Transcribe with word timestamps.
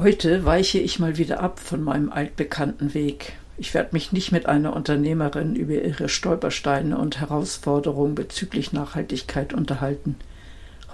Heute 0.00 0.46
weiche 0.46 0.78
ich 0.78 0.98
mal 0.98 1.18
wieder 1.18 1.40
ab 1.40 1.60
von 1.60 1.84
meinem 1.84 2.10
altbekannten 2.10 2.94
Weg. 2.94 3.34
Ich 3.58 3.74
werde 3.74 3.90
mich 3.92 4.12
nicht 4.12 4.32
mit 4.32 4.46
einer 4.46 4.74
Unternehmerin 4.74 5.54
über 5.54 5.74
ihre 5.74 6.08
Stolpersteine 6.08 6.96
und 6.96 7.20
Herausforderungen 7.20 8.14
bezüglich 8.14 8.72
Nachhaltigkeit 8.72 9.52
unterhalten. 9.52 10.16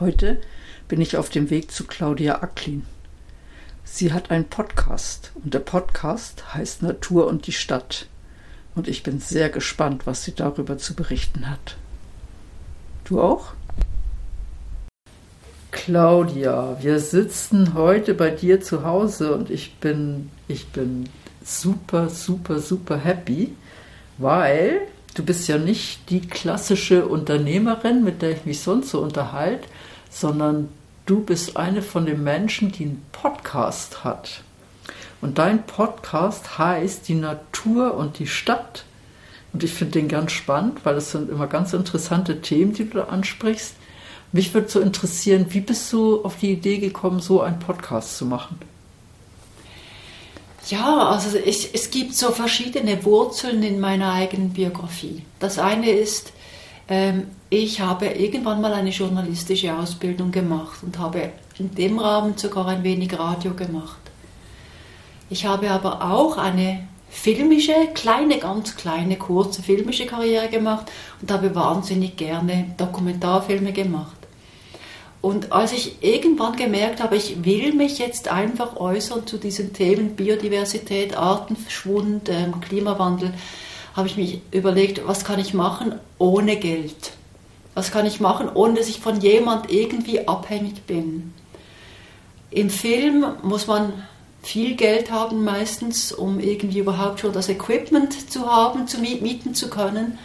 Heute 0.01 0.41
bin 0.89 1.01
ich 1.01 1.17
auf 1.17 1.29
dem 1.29 1.51
Weg 1.51 1.71
zu 1.71 1.85
Claudia 1.85 2.43
Acklin. 2.43 2.85
Sie 3.85 4.13
hat 4.13 4.33
einen 4.33 4.49
Podcast 4.49 5.31
und 5.37 5.55
der 5.55 5.61
Podcast 5.61 6.53
heißt 6.53 6.83
Natur 6.83 7.29
und 7.29 7.47
die 7.47 7.53
Stadt. 7.53 8.09
Und 8.75 8.89
ich 8.89 9.05
bin 9.05 9.21
sehr 9.21 9.51
gespannt, 9.51 10.09
was 10.09 10.25
sie 10.25 10.35
darüber 10.35 10.79
zu 10.79 10.97
berichten 10.97 11.49
hat. 11.49 11.77
Du 13.05 13.23
auch? 13.23 13.53
Claudia, 15.77 16.79
wir 16.81 16.99
sitzen 16.99 17.75
heute 17.75 18.15
bei 18.15 18.31
dir 18.31 18.63
zu 18.63 18.83
Hause 18.83 19.35
und 19.35 19.51
ich 19.51 19.75
bin, 19.75 20.31
ich 20.49 20.69
bin 20.69 21.09
super, 21.45 22.09
super, 22.09 22.61
super 22.61 22.97
happy, 22.97 23.55
weil 24.17 24.81
du 25.15 25.23
bist 25.23 25.47
ja 25.49 25.59
nicht 25.59 26.09
die 26.09 26.23
klassische 26.23 27.07
Unternehmerin, 27.07 28.03
mit 28.03 28.23
der 28.23 28.31
ich 28.31 28.47
mich 28.47 28.61
sonst 28.61 28.89
so 28.89 29.01
unterhalte, 29.01 29.69
sondern 30.11 30.71
du 31.05 31.21
bist 31.23 31.59
eine 31.59 31.83
von 31.83 32.07
den 32.07 32.25
Menschen, 32.25 32.73
die 32.73 32.85
einen 32.85 33.07
Podcast 33.13 34.03
hat. 34.03 34.43
Und 35.21 35.37
dein 35.37 35.67
Podcast 35.67 36.59
heißt 36.59 37.07
Die 37.07 37.15
Natur 37.15 37.95
und 37.95 38.19
die 38.19 38.27
Stadt. 38.27 38.85
Und 39.53 39.63
ich 39.63 39.75
finde 39.75 40.01
den 40.01 40.09
ganz 40.09 40.33
spannend, 40.33 40.81
weil 40.85 40.97
es 40.97 41.13
sind 41.13 41.31
immer 41.31 41.47
ganz 41.47 41.75
interessante 41.75 42.41
Themen, 42.41 42.73
die 42.73 42.89
du 42.89 42.97
da 42.99 43.05
ansprichst. 43.05 43.76
Mich 44.37 44.53
würde 44.53 44.69
so 44.69 44.81
interessieren, 44.81 45.47
wie 45.49 45.61
bist 45.61 45.91
du 45.95 46.23
auf 46.23 46.37
die 46.37 46.53
Idee 46.53 46.77
gekommen, 46.77 47.21
so 47.21 47.41
einen 47.41 47.59
Podcast 47.59 48.19
zu 48.19 48.27
machen? 48.27 48.59
Ja, 50.69 51.09
also 51.09 51.39
ich, 51.39 51.71
es 51.73 51.91
gibt 51.91 52.15
so 52.15 52.33
verschiedene 52.33 53.03
Wurzeln 53.07 53.63
in 53.63 53.81
meiner 53.81 54.13
eigenen 54.13 54.51
Biografie. 54.51 55.23
Das 55.39 55.59
eine 55.59 55.89
ist, 55.89 56.35
ähm, 56.87 57.29
ich 57.49 57.81
habe 57.81 58.09
irgendwann 58.09 58.61
mal 58.61 58.75
eine 58.75 58.91
journalistische 58.91 59.75
Ausbildung 59.75 60.33
gemacht 60.33 60.83
und 60.83 60.99
habe 60.99 61.31
in 61.59 61.75
dem 61.75 61.99
Rahmen 61.99 62.37
sogar 62.37 62.67
ein 62.67 62.85
wenig 62.85 63.19
Radio 63.19 63.55
gemacht. 63.55 64.01
Ich 65.31 65.47
habe 65.47 65.71
aber 65.71 66.13
auch 66.13 66.37
eine 66.37 66.87
filmische, 67.09 67.73
kleine, 67.95 68.37
ganz 68.37 68.77
kleine, 68.77 69.17
kurze 69.17 69.63
filmische 69.63 70.05
Karriere 70.05 70.51
gemacht 70.51 70.93
und 71.23 71.31
habe 71.31 71.55
wahnsinnig 71.55 72.19
gerne 72.19 72.75
Dokumentarfilme 72.77 73.73
gemacht. 73.73 74.16
Und 75.27 75.51
als 75.51 75.73
ich 75.73 76.05
irgendwann 76.05 76.55
gemerkt 76.55 77.03
habe, 77.03 77.17
ich 77.17 77.45
will 77.45 77.73
mich 77.75 77.99
jetzt 77.99 78.29
einfach 78.29 78.77
äußern 78.77 79.27
zu 79.27 79.39
diesen 79.39 79.73
Themen 79.73 80.15
Biodiversität, 80.15 81.17
Artenschwund, 81.17 82.29
ähm, 82.29 82.61
Klimawandel, 82.61 83.35
habe 83.97 84.07
ich 84.07 84.17
mich 84.17 84.41
überlegt, 84.53 85.05
was 85.05 85.25
kann 85.25 85.41
ich 85.41 85.53
machen 85.53 85.97
ohne 86.19 86.55
Geld? 86.55 87.11
Was 87.75 87.91
kann 87.91 88.07
ich 88.07 88.21
machen, 88.21 88.49
ohne 88.55 88.75
dass 88.75 88.89
ich 88.89 89.01
von 89.01 89.21
jemand 89.21 89.69
irgendwie 89.69 90.29
abhängig 90.29 90.87
bin? 90.87 91.35
Im 92.53 92.71
Film 92.71 93.27
muss 93.43 93.67
man 93.67 93.95
viel 94.45 94.77
Geld 94.77 95.11
haben 95.11 95.43
meistens, 95.43 96.13
um 96.13 96.39
irgendwie 96.39 96.79
überhaupt 96.79 97.19
schon 97.19 97.33
das 97.33 97.49
Equipment 97.49 98.31
zu 98.31 98.47
haben, 98.47 98.87
zu 98.87 99.01
mieten 99.01 99.57
zu 99.57 99.71
können. 99.71 100.21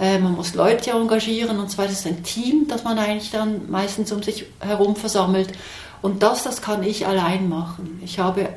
Äh, 0.00 0.18
man 0.18 0.34
muss 0.34 0.54
Leute 0.54 0.90
engagieren 0.90 1.58
und 1.58 1.70
zwar 1.70 1.86
ist 1.86 2.00
es 2.00 2.06
ein 2.06 2.22
Team, 2.22 2.66
das 2.68 2.84
man 2.84 2.98
eigentlich 2.98 3.30
dann 3.30 3.70
meistens 3.70 4.12
um 4.12 4.22
sich 4.22 4.46
herum 4.60 4.96
versammelt. 4.96 5.52
Und 6.02 6.22
das, 6.22 6.44
das 6.44 6.62
kann 6.62 6.82
ich 6.82 7.06
allein 7.06 7.48
machen. 7.48 8.00
Ich 8.04 8.18
habe 8.18 8.48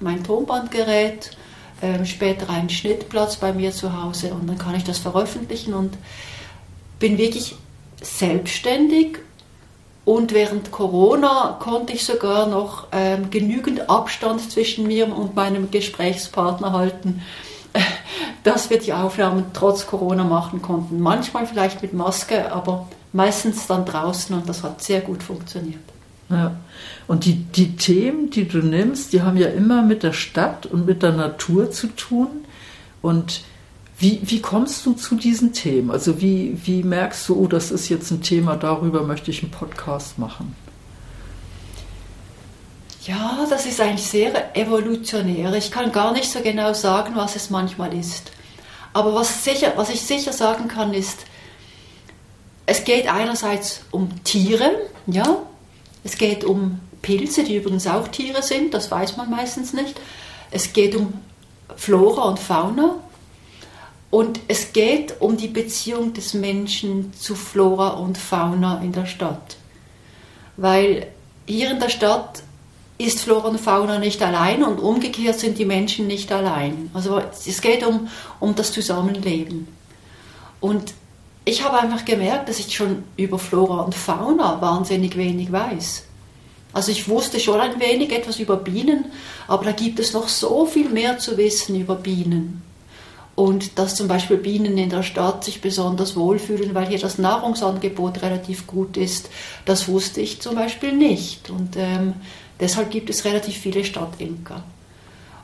mein 0.00 0.22
Tonbandgerät, 0.22 1.30
äh, 1.80 2.04
später 2.04 2.50
einen 2.50 2.68
Schnittplatz 2.68 3.36
bei 3.36 3.52
mir 3.52 3.72
zu 3.72 4.02
Hause 4.02 4.34
und 4.34 4.46
dann 4.46 4.58
kann 4.58 4.74
ich 4.74 4.84
das 4.84 4.98
veröffentlichen 4.98 5.72
und 5.74 5.96
bin 6.98 7.16
wirklich 7.16 7.56
selbstständig 8.02 9.18
und 10.04 10.32
während 10.32 10.70
Corona 10.72 11.58
konnte 11.60 11.92
ich 11.92 12.04
sogar 12.04 12.46
noch 12.46 12.86
ähm, 12.92 13.30
genügend 13.30 13.88
Abstand 13.88 14.50
zwischen 14.50 14.86
mir 14.86 15.14
und 15.14 15.36
meinem 15.36 15.70
Gesprächspartner 15.70 16.72
halten, 16.72 17.22
dass 18.42 18.70
wir 18.70 18.78
die 18.78 18.92
Aufnahmen 18.92 19.46
trotz 19.52 19.86
Corona 19.86 20.24
machen 20.24 20.62
konnten. 20.62 21.00
Manchmal 21.00 21.46
vielleicht 21.46 21.82
mit 21.82 21.92
Maske, 21.92 22.52
aber 22.52 22.88
meistens 23.12 23.66
dann 23.66 23.84
draußen 23.84 24.34
und 24.34 24.48
das 24.48 24.62
hat 24.62 24.82
sehr 24.82 25.00
gut 25.00 25.22
funktioniert. 25.22 25.80
Ja. 26.30 26.56
Und 27.08 27.24
die, 27.24 27.34
die 27.34 27.76
Themen, 27.76 28.30
die 28.30 28.46
du 28.46 28.58
nimmst, 28.58 29.12
die 29.12 29.22
haben 29.22 29.36
ja 29.36 29.48
immer 29.48 29.82
mit 29.82 30.02
der 30.02 30.12
Stadt 30.12 30.66
und 30.66 30.86
mit 30.86 31.02
der 31.02 31.12
Natur 31.12 31.70
zu 31.70 31.88
tun. 31.88 32.28
Und 33.02 33.42
wie, 33.98 34.20
wie 34.22 34.40
kommst 34.40 34.86
du 34.86 34.92
zu 34.92 35.16
diesen 35.16 35.52
Themen? 35.52 35.90
Also 35.90 36.20
wie, 36.20 36.56
wie 36.64 36.82
merkst 36.84 37.28
du, 37.28 37.36
oh, 37.36 37.46
das 37.48 37.70
ist 37.70 37.88
jetzt 37.88 38.10
ein 38.10 38.22
Thema, 38.22 38.56
darüber 38.56 39.02
möchte 39.02 39.30
ich 39.30 39.42
einen 39.42 39.50
Podcast 39.50 40.18
machen? 40.18 40.54
Ja, 43.06 43.46
das 43.48 43.64
ist 43.64 43.80
eigentlich 43.80 44.06
sehr 44.06 44.54
evolutionär. 44.54 45.54
Ich 45.54 45.70
kann 45.70 45.90
gar 45.90 46.12
nicht 46.12 46.30
so 46.30 46.40
genau 46.40 46.74
sagen, 46.74 47.16
was 47.16 47.34
es 47.34 47.48
manchmal 47.48 47.94
ist. 47.94 48.30
Aber 48.92 49.14
was, 49.14 49.42
sicher, 49.42 49.72
was 49.76 49.88
ich 49.88 50.02
sicher 50.02 50.32
sagen 50.34 50.68
kann, 50.68 50.92
ist, 50.92 51.20
es 52.66 52.84
geht 52.84 53.10
einerseits 53.10 53.82
um 53.90 54.22
Tiere, 54.22 54.70
ja, 55.06 55.38
es 56.04 56.18
geht 56.18 56.44
um 56.44 56.80
Pilze, 57.00 57.42
die 57.42 57.56
übrigens 57.56 57.86
auch 57.86 58.08
Tiere 58.08 58.42
sind, 58.42 58.74
das 58.74 58.90
weiß 58.90 59.16
man 59.16 59.30
meistens 59.30 59.72
nicht. 59.72 59.98
Es 60.50 60.72
geht 60.72 60.94
um 60.94 61.14
Flora 61.76 62.22
und 62.24 62.38
Fauna 62.38 62.96
und 64.10 64.40
es 64.48 64.72
geht 64.72 65.20
um 65.20 65.36
die 65.36 65.48
Beziehung 65.48 66.12
des 66.12 66.34
Menschen 66.34 67.14
zu 67.14 67.34
Flora 67.34 67.90
und 67.90 68.18
Fauna 68.18 68.82
in 68.82 68.92
der 68.92 69.06
Stadt. 69.06 69.56
Weil 70.56 71.06
hier 71.46 71.70
in 71.70 71.80
der 71.80 71.88
Stadt 71.88 72.42
ist 73.00 73.20
Flora 73.20 73.48
und 73.48 73.60
Fauna 73.60 73.98
nicht 73.98 74.22
allein 74.22 74.62
und 74.62 74.78
umgekehrt 74.78 75.38
sind 75.38 75.58
die 75.58 75.64
Menschen 75.64 76.06
nicht 76.06 76.30
allein. 76.32 76.90
Also 76.92 77.20
es 77.46 77.60
geht 77.60 77.84
um, 77.84 78.08
um 78.40 78.54
das 78.54 78.72
Zusammenleben. 78.72 79.68
Und 80.60 80.92
ich 81.46 81.64
habe 81.64 81.80
einfach 81.80 82.04
gemerkt, 82.04 82.50
dass 82.50 82.58
ich 82.58 82.76
schon 82.76 83.04
über 83.16 83.38
Flora 83.38 83.80
und 83.82 83.94
Fauna 83.94 84.60
wahnsinnig 84.60 85.16
wenig 85.16 85.50
weiß. 85.50 86.04
Also 86.74 86.92
ich 86.92 87.08
wusste 87.08 87.40
schon 87.40 87.58
ein 87.58 87.80
wenig 87.80 88.12
etwas 88.12 88.38
über 88.38 88.56
Bienen, 88.56 89.06
aber 89.48 89.64
da 89.64 89.72
gibt 89.72 89.98
es 89.98 90.12
noch 90.12 90.28
so 90.28 90.66
viel 90.66 90.90
mehr 90.90 91.18
zu 91.18 91.38
wissen 91.38 91.80
über 91.80 91.96
Bienen. 91.96 92.62
Und 93.34 93.78
dass 93.78 93.94
zum 93.94 94.08
Beispiel 94.08 94.36
Bienen 94.36 94.76
in 94.76 94.90
der 94.90 95.02
Stadt 95.02 95.44
sich 95.44 95.62
besonders 95.62 96.14
wohlfühlen, 96.14 96.74
weil 96.74 96.88
hier 96.88 96.98
das 96.98 97.16
Nahrungsangebot 97.16 98.20
relativ 98.20 98.66
gut 98.66 98.98
ist, 98.98 99.30
das 99.64 99.88
wusste 99.88 100.20
ich 100.20 100.42
zum 100.42 100.54
Beispiel 100.54 100.92
nicht. 100.92 101.48
Und 101.48 101.76
ähm, 101.76 102.12
Deshalb 102.60 102.90
gibt 102.90 103.10
es 103.10 103.24
relativ 103.24 103.56
viele 103.56 103.84
Stadtimker. 103.84 104.62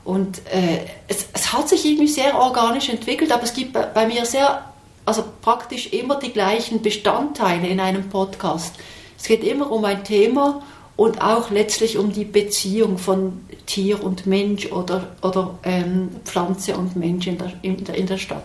Und 0.04 0.38
äh, 0.52 0.84
es, 1.08 1.26
es, 1.32 1.52
hat 1.52 1.68
sich 1.68 1.84
irgendwie 1.84 2.06
sehr 2.06 2.38
organisch 2.38 2.88
entwickelt, 2.88 3.32
aber 3.32 3.42
es 3.42 3.54
gibt 3.54 3.72
bei, 3.72 3.82
bei, 3.82 4.06
mir 4.06 4.24
sehr, 4.24 4.64
also 5.04 5.24
praktisch 5.42 5.92
immer 5.92 6.16
die 6.20 6.30
gleichen 6.30 6.80
Bestandteile 6.80 7.66
in 7.66 7.80
einem 7.80 8.08
Podcast. 8.08 8.76
Es 9.18 9.24
geht 9.24 9.42
immer 9.42 9.70
um 9.72 9.84
ein 9.84 10.04
Thema 10.04 10.62
und 10.94 11.20
auch 11.20 11.50
letztlich 11.50 11.98
um 11.98 12.12
die 12.12 12.24
Beziehung 12.24 12.98
von 12.98 13.44
Tier 13.66 14.02
und 14.02 14.26
Mensch 14.26 14.70
oder, 14.70 15.16
oder 15.22 15.58
ähm, 15.64 16.08
Pflanze 16.24 16.76
und 16.76 16.94
Mensch 16.94 17.26
in 17.26 17.38
der, 17.38 17.52
in 17.62 17.84
der, 17.84 17.96
in 17.96 18.06
der 18.06 18.18
Stadt. 18.18 18.44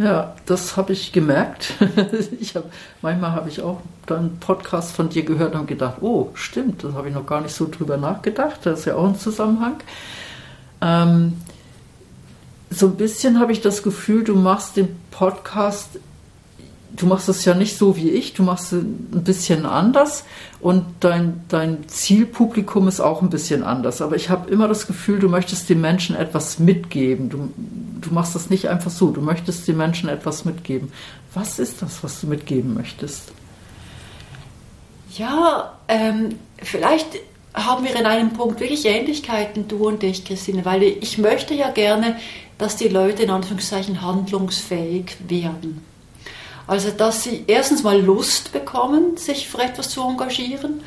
Ja, 0.00 0.34
das 0.46 0.78
habe 0.78 0.94
ich 0.94 1.12
gemerkt. 1.12 1.74
ich 2.40 2.56
hab, 2.56 2.72
manchmal 3.02 3.32
habe 3.32 3.50
ich 3.50 3.60
auch 3.60 3.82
dann 4.06 4.38
Podcast 4.38 4.92
von 4.92 5.10
dir 5.10 5.26
gehört 5.26 5.54
und 5.54 5.66
gedacht, 5.66 5.96
oh, 6.00 6.30
stimmt, 6.32 6.82
das 6.82 6.94
habe 6.94 7.08
ich 7.08 7.14
noch 7.14 7.26
gar 7.26 7.42
nicht 7.42 7.54
so 7.54 7.68
drüber 7.70 7.98
nachgedacht. 7.98 8.60
Das 8.64 8.78
ist 8.78 8.84
ja 8.86 8.94
auch 8.94 9.08
ein 9.08 9.18
Zusammenhang. 9.18 9.76
Ähm, 10.80 11.34
so 12.70 12.86
ein 12.86 12.96
bisschen 12.96 13.38
habe 13.40 13.52
ich 13.52 13.60
das 13.60 13.82
Gefühl, 13.82 14.24
du 14.24 14.36
machst 14.36 14.78
den 14.78 14.88
Podcast 15.10 15.98
du 16.96 17.06
machst 17.06 17.28
es 17.28 17.44
ja 17.44 17.54
nicht 17.54 17.76
so 17.76 17.96
wie 17.96 18.10
ich, 18.10 18.34
du 18.34 18.42
machst 18.42 18.72
es 18.72 18.82
ein 18.82 19.24
bisschen 19.24 19.66
anders 19.66 20.24
und 20.60 20.84
dein, 21.00 21.42
dein 21.48 21.88
Zielpublikum 21.88 22.88
ist 22.88 23.00
auch 23.00 23.22
ein 23.22 23.30
bisschen 23.30 23.62
anders. 23.62 24.02
Aber 24.02 24.16
ich 24.16 24.28
habe 24.28 24.50
immer 24.50 24.68
das 24.68 24.86
Gefühl, 24.86 25.18
du 25.18 25.28
möchtest 25.28 25.68
den 25.68 25.80
Menschen 25.80 26.16
etwas 26.16 26.58
mitgeben. 26.58 27.30
Du, 27.30 27.50
du 28.00 28.14
machst 28.14 28.34
das 28.34 28.50
nicht 28.50 28.68
einfach 28.68 28.90
so, 28.90 29.10
du 29.10 29.20
möchtest 29.20 29.66
den 29.68 29.76
Menschen 29.76 30.08
etwas 30.08 30.44
mitgeben. 30.44 30.92
Was 31.34 31.58
ist 31.58 31.82
das, 31.82 32.02
was 32.02 32.20
du 32.20 32.26
mitgeben 32.26 32.74
möchtest? 32.74 33.32
Ja, 35.16 35.78
ähm, 35.88 36.36
vielleicht 36.62 37.06
haben 37.54 37.84
wir 37.84 37.96
in 37.96 38.06
einem 38.06 38.32
Punkt 38.32 38.60
wirklich 38.60 38.86
Ähnlichkeiten, 38.86 39.66
du 39.66 39.88
und 39.88 40.04
ich, 40.04 40.24
Christine, 40.24 40.64
weil 40.64 40.82
ich 40.82 41.18
möchte 41.18 41.54
ja 41.54 41.70
gerne, 41.70 42.16
dass 42.58 42.76
die 42.76 42.88
Leute 42.88 43.24
in 43.24 43.30
Anführungszeichen 43.30 44.02
handlungsfähig 44.02 45.16
werden. 45.26 45.89
Also, 46.66 46.90
dass 46.90 47.24
sie 47.24 47.44
erstens 47.46 47.82
mal 47.82 48.00
Lust 48.00 48.52
bekommen, 48.52 49.16
sich 49.16 49.48
für 49.48 49.60
etwas 49.60 49.90
zu 49.90 50.02
engagieren. 50.02 50.82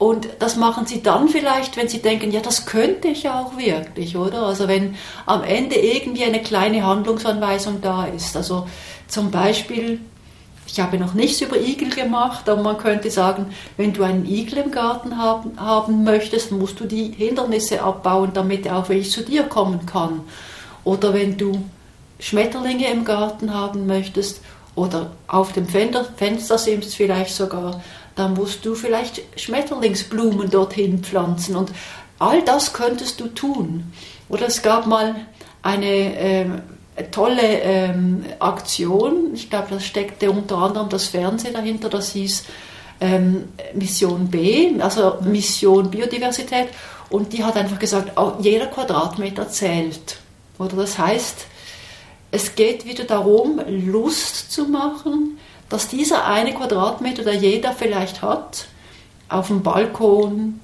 Und 0.00 0.28
das 0.38 0.56
machen 0.56 0.86
sie 0.86 1.02
dann 1.02 1.28
vielleicht, 1.28 1.76
wenn 1.76 1.88
sie 1.88 2.00
denken, 2.00 2.30
ja, 2.30 2.40
das 2.40 2.64
könnte 2.64 3.08
ich 3.08 3.24
ja 3.24 3.38
auch 3.38 3.58
wirklich, 3.58 4.16
oder? 4.16 4.44
Also 4.44 4.66
wenn 4.66 4.96
am 5.26 5.44
Ende 5.44 5.76
irgendwie 5.76 6.24
eine 6.24 6.40
kleine 6.40 6.86
Handlungsanweisung 6.86 7.82
da 7.82 8.06
ist. 8.06 8.34
Also 8.34 8.66
zum 9.08 9.30
Beispiel, 9.30 10.00
ich 10.66 10.80
habe 10.80 10.98
noch 10.98 11.12
nichts 11.12 11.42
über 11.42 11.60
Igel 11.60 11.90
gemacht, 11.90 12.48
aber 12.48 12.62
man 12.62 12.78
könnte 12.78 13.10
sagen, 13.10 13.54
wenn 13.76 13.92
du 13.92 14.02
einen 14.02 14.24
Igel 14.24 14.60
im 14.60 14.70
Garten 14.70 15.18
haben, 15.18 15.60
haben 15.60 16.02
möchtest, 16.02 16.50
musst 16.50 16.80
du 16.80 16.86
die 16.86 17.12
Hindernisse 17.12 17.82
abbauen, 17.82 18.30
damit 18.32 18.64
er 18.64 18.78
auch 18.78 18.88
wirklich 18.88 19.10
zu 19.10 19.22
dir 19.22 19.42
kommen 19.42 19.84
kann. 19.84 20.22
Oder 20.82 21.12
wenn 21.12 21.36
du 21.36 21.62
Schmetterlinge 22.20 22.90
im 22.90 23.04
Garten 23.04 23.52
haben 23.52 23.86
möchtest 23.86 24.40
oder 24.80 25.10
auf 25.26 25.52
dem 25.52 25.66
Fenster 25.68 26.56
simmst 26.56 26.96
vielleicht 26.96 27.34
sogar, 27.34 27.82
dann 28.16 28.32
musst 28.32 28.64
du 28.64 28.74
vielleicht 28.74 29.20
Schmetterlingsblumen 29.38 30.48
dorthin 30.48 31.04
pflanzen. 31.04 31.54
Und 31.54 31.70
all 32.18 32.42
das 32.42 32.72
könntest 32.72 33.20
du 33.20 33.26
tun. 33.26 33.92
Oder 34.30 34.46
es 34.46 34.62
gab 34.62 34.86
mal 34.86 35.16
eine 35.60 36.16
äh, 36.18 36.46
tolle 37.10 37.42
ähm, 37.42 38.24
Aktion, 38.38 39.34
ich 39.34 39.50
glaube, 39.50 39.66
da 39.68 39.80
steckte 39.80 40.30
unter 40.30 40.56
anderem 40.56 40.88
das 40.88 41.08
Fernsehen 41.08 41.52
dahinter, 41.52 41.90
das 41.90 42.12
hieß 42.12 42.44
ähm, 43.02 43.48
Mission 43.74 44.28
B, 44.28 44.80
also 44.80 45.18
Mission 45.20 45.90
Biodiversität. 45.90 46.68
Und 47.10 47.34
die 47.34 47.44
hat 47.44 47.56
einfach 47.56 47.78
gesagt, 47.78 48.12
jeder 48.40 48.66
Quadratmeter 48.66 49.46
zählt. 49.50 50.16
Oder 50.58 50.76
das 50.76 50.98
heißt, 50.98 51.49
es 52.30 52.54
geht 52.54 52.86
wieder 52.86 53.04
darum, 53.04 53.60
Lust 53.68 54.52
zu 54.52 54.66
machen, 54.66 55.38
dass 55.68 55.88
dieser 55.88 56.26
eine 56.26 56.54
Quadratmeter, 56.54 57.22
der 57.22 57.34
jeder 57.34 57.72
vielleicht 57.72 58.22
hat, 58.22 58.66
auf 59.28 59.48
dem 59.48 59.62
Balkon 59.62 60.60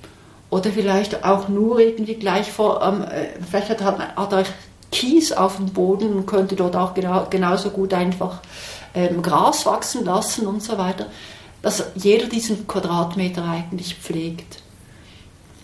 oder 0.51 0.71
vielleicht 0.71 1.25
auch 1.25 1.49
nur 1.49 1.79
irgendwie 1.79 2.15
gleich 2.15 2.51
vor, 2.51 2.83
ähm, 2.83 3.05
vielleicht 3.49 3.69
hat, 3.81 4.17
hat 4.17 4.33
er 4.33 4.45
Kies 4.91 5.33
auf 5.33 5.57
dem 5.57 5.67
Boden 5.67 6.13
und 6.15 6.27
könnte 6.27 6.57
dort 6.57 6.77
auch 6.77 6.95
genau, 6.95 7.27
genauso 7.29 7.71
gut 7.71 7.93
einfach 7.93 8.41
ähm, 8.95 9.23
Gras 9.23 9.67
wachsen 9.67 10.05
lassen 10.05 10.47
und 10.47 10.63
so 10.63 10.79
weiter, 10.79 11.07
dass 11.63 11.85
jeder 11.95 12.27
diesen 12.27 12.67
Quadratmeter 12.67 13.45
eigentlich 13.45 13.95
pflegt. 13.97 14.63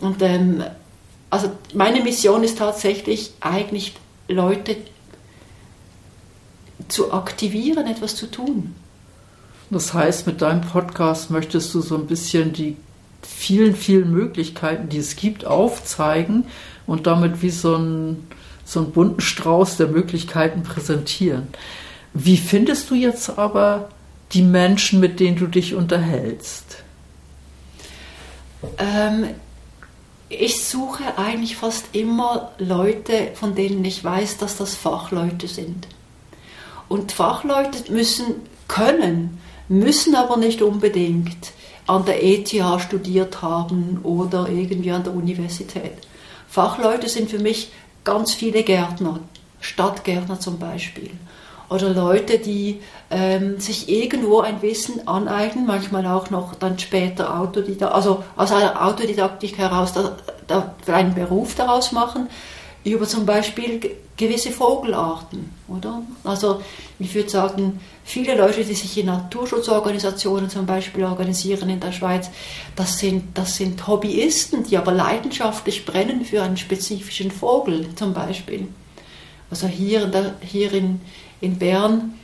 Und 0.01 0.21
ähm, 0.23 0.65
also 1.31 1.51
meine 1.75 2.03
Mission 2.03 2.45
ist 2.45 2.59
tatsächlich 2.59 3.33
eigentlich 3.41 3.95
Leute 4.29 4.77
zu 6.88 7.12
aktivieren, 7.12 7.87
etwas 7.87 8.17
zu 8.17 8.31
tun. 8.31 8.75
Das 9.70 9.94
heißt, 9.94 10.26
mit 10.26 10.43
deinem 10.43 10.61
Podcast 10.61 11.31
möchtest 11.31 11.73
du 11.75 11.81
so 11.81 11.96
ein 11.96 12.06
bisschen 12.06 12.52
die 12.52 12.76
vielen, 13.23 13.75
vielen 13.75 14.11
Möglichkeiten, 14.11 14.88
die 14.88 14.99
es 14.99 15.17
gibt, 15.17 15.46
aufzeigen 15.46 16.44
und 16.87 17.06
damit 17.06 17.43
wie 17.43 17.50
so, 17.50 17.76
ein, 17.76 18.29
so 18.64 18.81
einen 18.81 18.93
bunten 18.93 19.20
Strauß 19.20 19.79
der 19.79 19.88
Möglichkeiten 19.88 20.62
präsentieren. 20.62 21.49
Wie 22.12 22.37
findest 22.37 22.90
du 22.90 22.94
jetzt 22.94 23.38
aber 23.38 23.88
die 24.32 24.43
Menschen, 24.43 25.00
mit 25.00 25.20
denen 25.20 25.37
du 25.37 25.46
dich 25.46 25.75
unterhältst? 25.75 26.82
Ähm, 28.79 29.29
ich 30.29 30.64
suche 30.64 31.19
eigentlich 31.19 31.56
fast 31.56 31.87
immer 31.93 32.52
Leute, 32.58 33.31
von 33.34 33.55
denen 33.55 33.84
ich 33.84 34.02
weiß, 34.02 34.38
dass 34.38 34.56
das 34.56 34.75
Fachleute 34.75 35.49
sind. 35.49 35.87
Und 36.93 37.11
Fachleute 37.11 37.91
müssen 37.91 38.43
können, 38.69 39.41
müssen 39.67 40.15
aber 40.15 40.37
nicht 40.37 40.61
unbedingt 40.61 41.53
an 41.87 42.05
der 42.05 42.23
ETH 42.23 42.53
studiert 42.83 43.41
haben 43.41 44.00
oder 44.03 44.47
irgendwie 44.50 44.91
an 44.91 45.03
der 45.03 45.15
Universität. 45.15 45.94
Fachleute 46.49 47.09
sind 47.09 47.31
für 47.31 47.39
mich 47.39 47.73
ganz 48.05 48.35
viele 48.35 48.62
Gärtner, 48.62 49.21
Stadtgärtner 49.62 50.39
zum 50.39 50.59
Beispiel. 50.59 51.09
Oder 51.71 51.94
Leute, 51.94 52.39
die 52.39 52.83
ähm, 53.11 53.59
sich 53.59 53.89
irgendwo 53.89 54.41
ein 54.41 54.61
Wissen 54.61 55.09
aneignen, 55.09 55.65
manchmal 55.65 56.05
auch 56.05 56.29
noch 56.29 56.56
dann 56.56 56.79
später 56.79 57.41
Autodidakt, 57.41 57.94
also 57.94 58.23
aus 58.37 58.53
einer 58.53 58.87
Autodidaktik 58.87 59.56
heraus 59.56 59.94
da, 59.94 60.19
da 60.47 60.75
einen 60.93 61.15
Beruf 61.15 61.55
daraus 61.55 61.91
machen, 61.93 62.29
über 62.84 63.06
zum 63.06 63.25
Beispiel 63.26 63.81
gewisse 64.17 64.50
Vogelarten, 64.50 65.50
oder? 65.69 66.02
Also 66.25 66.61
ich 66.99 67.14
würde 67.14 67.31
sagen, 67.31 67.81
viele 68.05 68.37
Leute, 68.37 68.64
die 68.64 68.75
sich 68.75 68.99
in 68.99 69.06
Naturschutzorganisationen 69.06 70.50
zum 70.50 70.67
Beispiel 70.67 71.05
organisieren 71.05 71.70
in 71.70 71.81
der 71.81 71.93
Schweiz, 71.93 72.31
das 72.76 72.99
sind, 72.99 73.37
das 73.37 73.56
sind 73.56 73.87
Hobbyisten, 73.87 74.64
die 74.64 74.76
aber 74.76 74.93
leidenschaftlich 74.93 75.84
brennen 75.84 76.25
für 76.25 76.43
einen 76.43 76.56
spezifischen 76.56 77.31
Vogel 77.31 77.87
zum 77.94 78.12
Beispiel. 78.12 78.69
Also 79.50 79.67
hier 79.67 80.11
hier 80.40 80.73
in, 80.73 81.00
in 81.40 81.58
Bern 81.58 82.14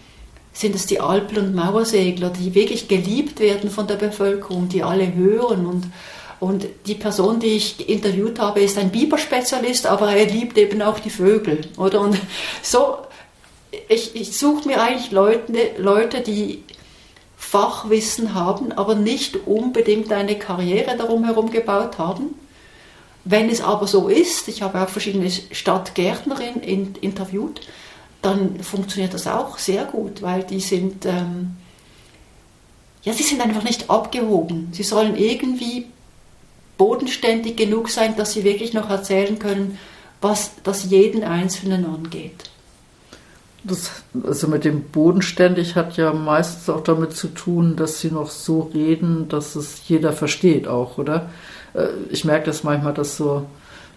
sind 0.53 0.75
es 0.75 0.87
die 0.87 1.01
Alpen- 1.01 1.39
und 1.39 1.55
Mauersegler, 1.55 2.31
die 2.31 2.55
wirklich 2.55 2.89
geliebt 2.89 3.39
werden 3.39 3.71
von 3.71 3.87
der 3.87 3.95
Bevölkerung, 3.95 4.69
die 4.69 4.83
alle 4.83 5.15
hören 5.15 5.67
und 5.67 5.85
und 6.41 6.67
die 6.87 6.95
Person, 6.95 7.41
die 7.41 7.57
ich 7.57 7.89
interviewt 7.89 8.39
habe, 8.39 8.61
ist 8.61 8.79
ein 8.79 8.91
Biberspezialist, 8.91 9.87
aber 9.87 10.13
er 10.13 10.27
liebt 10.27 10.57
eben 10.57 10.83
auch 10.83 10.99
die 11.01 11.11
Vögel, 11.11 11.69
oder? 11.77 12.01
Und 12.01 12.17
so, 12.63 12.99
ich, 13.89 14.15
ich 14.15 14.37
suche 14.37 14.69
mir 14.69 14.81
eigentlich 14.81 15.11
Leute, 15.11 15.53
Leute, 15.79 16.21
die 16.21 16.63
Fachwissen 17.37 18.35
haben, 18.35 18.73
aber 18.73 18.95
nicht 18.95 19.47
unbedingt 19.47 20.13
eine 20.13 20.39
Karriere 20.39 20.97
darum 20.97 21.25
herum 21.25 21.51
gebaut 21.51 21.99
haben. 21.99 22.35
Wenn 23.25 23.51
es 23.51 23.61
aber 23.61 23.87
so 23.87 24.09
ist, 24.09 24.49
ich 24.49 24.63
habe 24.63 24.81
auch 24.81 24.89
verschiedene 24.89 25.31
Stadtgärtnerinnen 25.31 26.95
interviewt, 27.01 27.61
dann 28.23 28.61
funktioniert 28.61 29.15
das 29.15 29.27
auch 29.27 29.59
sehr 29.59 29.85
gut, 29.85 30.23
weil 30.23 30.45
die 30.45 30.61
sind, 30.61 31.05
ähm, 31.05 31.57
ja, 33.03 33.13
sie 33.13 33.23
sind 33.23 33.41
einfach 33.41 33.63
nicht 33.63 33.91
abgehoben. 33.91 34.69
Sie 34.73 34.83
sollen 34.83 35.17
irgendwie 35.17 35.87
bodenständig 36.79 37.57
genug 37.57 37.91
sein, 37.91 38.17
dass 38.17 38.33
sie 38.33 38.45
wirklich 38.45 38.73
noch 38.73 38.89
erzählen 38.89 39.39
können, 39.39 39.79
was 40.21 40.53
das 40.63 40.85
jeden 40.85 41.23
Einzelnen 41.25 41.85
angeht. 41.85 42.51
Das, 43.65 43.91
also 44.25 44.49
mit 44.49 44.65
dem 44.65 44.85
bodenständig 44.85 45.75
hat 45.75 45.97
ja 45.97 46.13
meistens 46.13 46.71
auch 46.71 46.83
damit 46.83 47.15
zu 47.15 47.29
tun, 47.29 47.77
dass 47.77 48.01
sie 48.01 48.11
noch 48.11 48.31
so 48.31 48.71
reden, 48.73 49.29
dass 49.29 49.57
es 49.57 49.89
jeder 49.89 50.13
versteht 50.13 50.69
auch, 50.69 50.97
oder? 50.97 51.29
Äh, 51.75 51.89
ich 52.11 52.25
merke 52.25 52.47
das 52.47 52.63
manchmal, 52.63 52.95
dass 52.95 53.17
so 53.17 53.47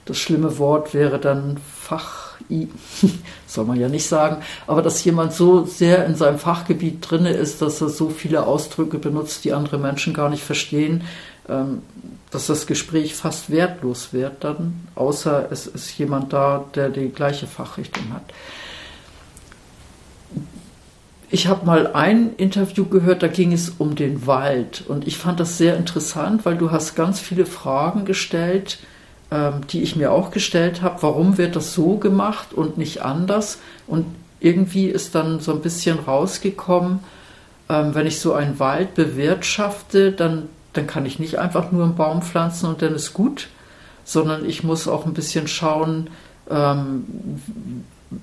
das 0.05 0.17
schlimme 0.17 0.57
Wort 0.57 0.93
wäre 0.95 1.19
dann 1.19 1.57
Fach, 1.57 2.31
soll 3.47 3.65
man 3.65 3.79
ja 3.79 3.87
nicht 3.87 4.07
sagen, 4.07 4.37
aber 4.65 4.81
dass 4.81 5.03
jemand 5.03 5.33
so 5.33 5.63
sehr 5.63 6.05
in 6.05 6.15
seinem 6.15 6.39
Fachgebiet 6.39 6.97
drin 7.07 7.25
ist, 7.25 7.61
dass 7.61 7.81
er 7.81 7.89
so 7.89 8.09
viele 8.09 8.47
Ausdrücke 8.47 8.97
benutzt, 8.97 9.45
die 9.45 9.53
andere 9.53 9.77
Menschen 9.77 10.13
gar 10.13 10.29
nicht 10.29 10.43
verstehen, 10.43 11.03
ähm, 11.47 11.83
dass 12.31 12.47
das 12.47 12.65
Gespräch 12.65 13.13
fast 13.13 13.51
wertlos 13.51 14.13
wird 14.13 14.43
dann, 14.43 14.87
außer 14.95 15.51
es 15.51 15.67
ist 15.67 15.97
jemand 15.97 16.33
da, 16.33 16.65
der 16.73 16.89
die 16.89 17.09
gleiche 17.09 17.45
Fachrichtung 17.45 18.13
hat. 18.13 18.23
Ich 21.29 21.47
habe 21.47 21.65
mal 21.65 21.93
ein 21.93 22.35
Interview 22.35 22.85
gehört, 22.85 23.23
da 23.23 23.27
ging 23.27 23.53
es 23.53 23.69
um 23.69 23.95
den 23.95 24.27
Wald 24.27 24.83
und 24.87 25.07
ich 25.07 25.17
fand 25.17 25.39
das 25.39 25.57
sehr 25.57 25.77
interessant, 25.77 26.45
weil 26.45 26.57
du 26.57 26.71
hast 26.71 26.95
ganz 26.95 27.19
viele 27.19 27.45
Fragen 27.45 28.03
gestellt, 28.05 28.79
ähm, 29.29 29.65
die 29.69 29.81
ich 29.81 29.95
mir 29.95 30.11
auch 30.11 30.31
gestellt 30.31 30.81
habe. 30.81 31.01
Warum 31.03 31.37
wird 31.37 31.55
das 31.55 31.73
so 31.73 31.97
gemacht 31.97 32.53
und 32.53 32.77
nicht 32.77 33.01
anders? 33.01 33.59
Und 33.87 34.05
irgendwie 34.41 34.87
ist 34.87 35.15
dann 35.15 35.39
so 35.39 35.53
ein 35.53 35.61
bisschen 35.61 35.99
rausgekommen, 35.99 36.99
ähm, 37.69 37.95
wenn 37.95 38.07
ich 38.07 38.19
so 38.19 38.33
einen 38.33 38.59
Wald 38.59 38.95
bewirtschafte, 38.95 40.11
dann 40.11 40.49
dann 40.73 40.87
kann 40.87 41.05
ich 41.05 41.19
nicht 41.19 41.37
einfach 41.39 41.71
nur 41.71 41.83
einen 41.83 41.95
Baum 41.95 42.21
pflanzen 42.21 42.67
und 42.67 42.81
dann 42.81 42.95
ist 42.95 43.13
gut, 43.13 43.49
sondern 44.03 44.45
ich 44.45 44.63
muss 44.63 44.87
auch 44.87 45.05
ein 45.05 45.13
bisschen 45.13 45.47
schauen, 45.47 46.09
ähm, 46.49 47.05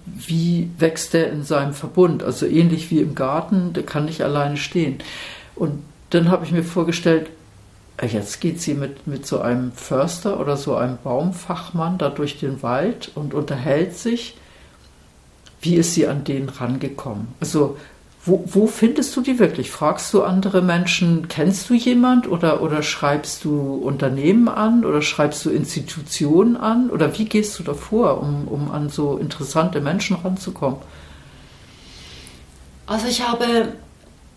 wie 0.05 0.71
wächst 0.79 1.15
der 1.15 1.31
in 1.33 1.45
seinem 1.45 1.73
Verbund? 1.73 2.23
Also 2.23 2.47
ähnlich 2.47 2.91
wie 2.91 3.01
im 3.01 3.15
Garten, 3.15 3.73
der 3.73 3.85
kann 3.85 4.05
nicht 4.05 4.23
alleine 4.23 4.57
stehen. 4.57 4.99
Und 5.55 5.83
dann 6.11 6.31
habe 6.31 6.45
ich 6.45 6.53
mir 6.53 6.63
vorgestellt, 6.63 7.31
äh, 7.97 8.07
jetzt 8.07 8.41
geht 8.41 8.61
sie 8.61 8.75
mit, 8.75 9.07
mit 9.07 9.27
so 9.27 9.41
einem 9.41 9.73
Förster 9.73 10.41
oder 10.41 10.57
so 10.57 10.77
einem 10.77 10.99
Baumfachmann 11.03 11.99
da 11.99 12.11
durch 12.11 12.39
den 12.39 12.63
Wald 12.63 13.11
und 13.15 13.35
unterhält 13.35 13.97
sich. 13.97 14.37
Wie 15.61 15.75
ist 15.75 15.95
sie 15.95 16.07
an 16.07 16.25
den 16.25 16.49
rangekommen? 16.49 17.29
Also 17.41 17.77
wo, 18.29 18.45
wo, 18.47 18.67
findest 18.67 19.17
du 19.17 19.23
die 19.23 19.39
wirklich? 19.39 19.71
Fragst 19.71 20.13
du 20.13 20.23
andere 20.23 20.63
Menschen, 20.63 21.29
kennst 21.29 21.69
du 21.71 21.75
jemand 21.75 22.29
oder, 22.29 22.63
oder 22.63 22.83
schreibst 22.83 23.45
du 23.45 23.75
Unternehmen 23.75 24.49
an 24.49 24.85
oder 24.85 25.03
schreibst 25.03 25.45
du 25.45 25.51
Institutionen 25.51 26.57
an 26.57 26.91
oder 26.91 27.19
wie 27.19 27.25
gehst 27.25 27.59
du 27.59 27.63
davor, 27.63 28.21
um, 28.21 28.47
um 28.47 28.71
an 28.71 28.91
so 28.91 29.17
interessante 29.17 29.81
Menschen 29.81 30.17
ranzukommen? 30.17 30.79
Also 32.87 33.07
ich 33.07 33.27
habe, 33.27 33.73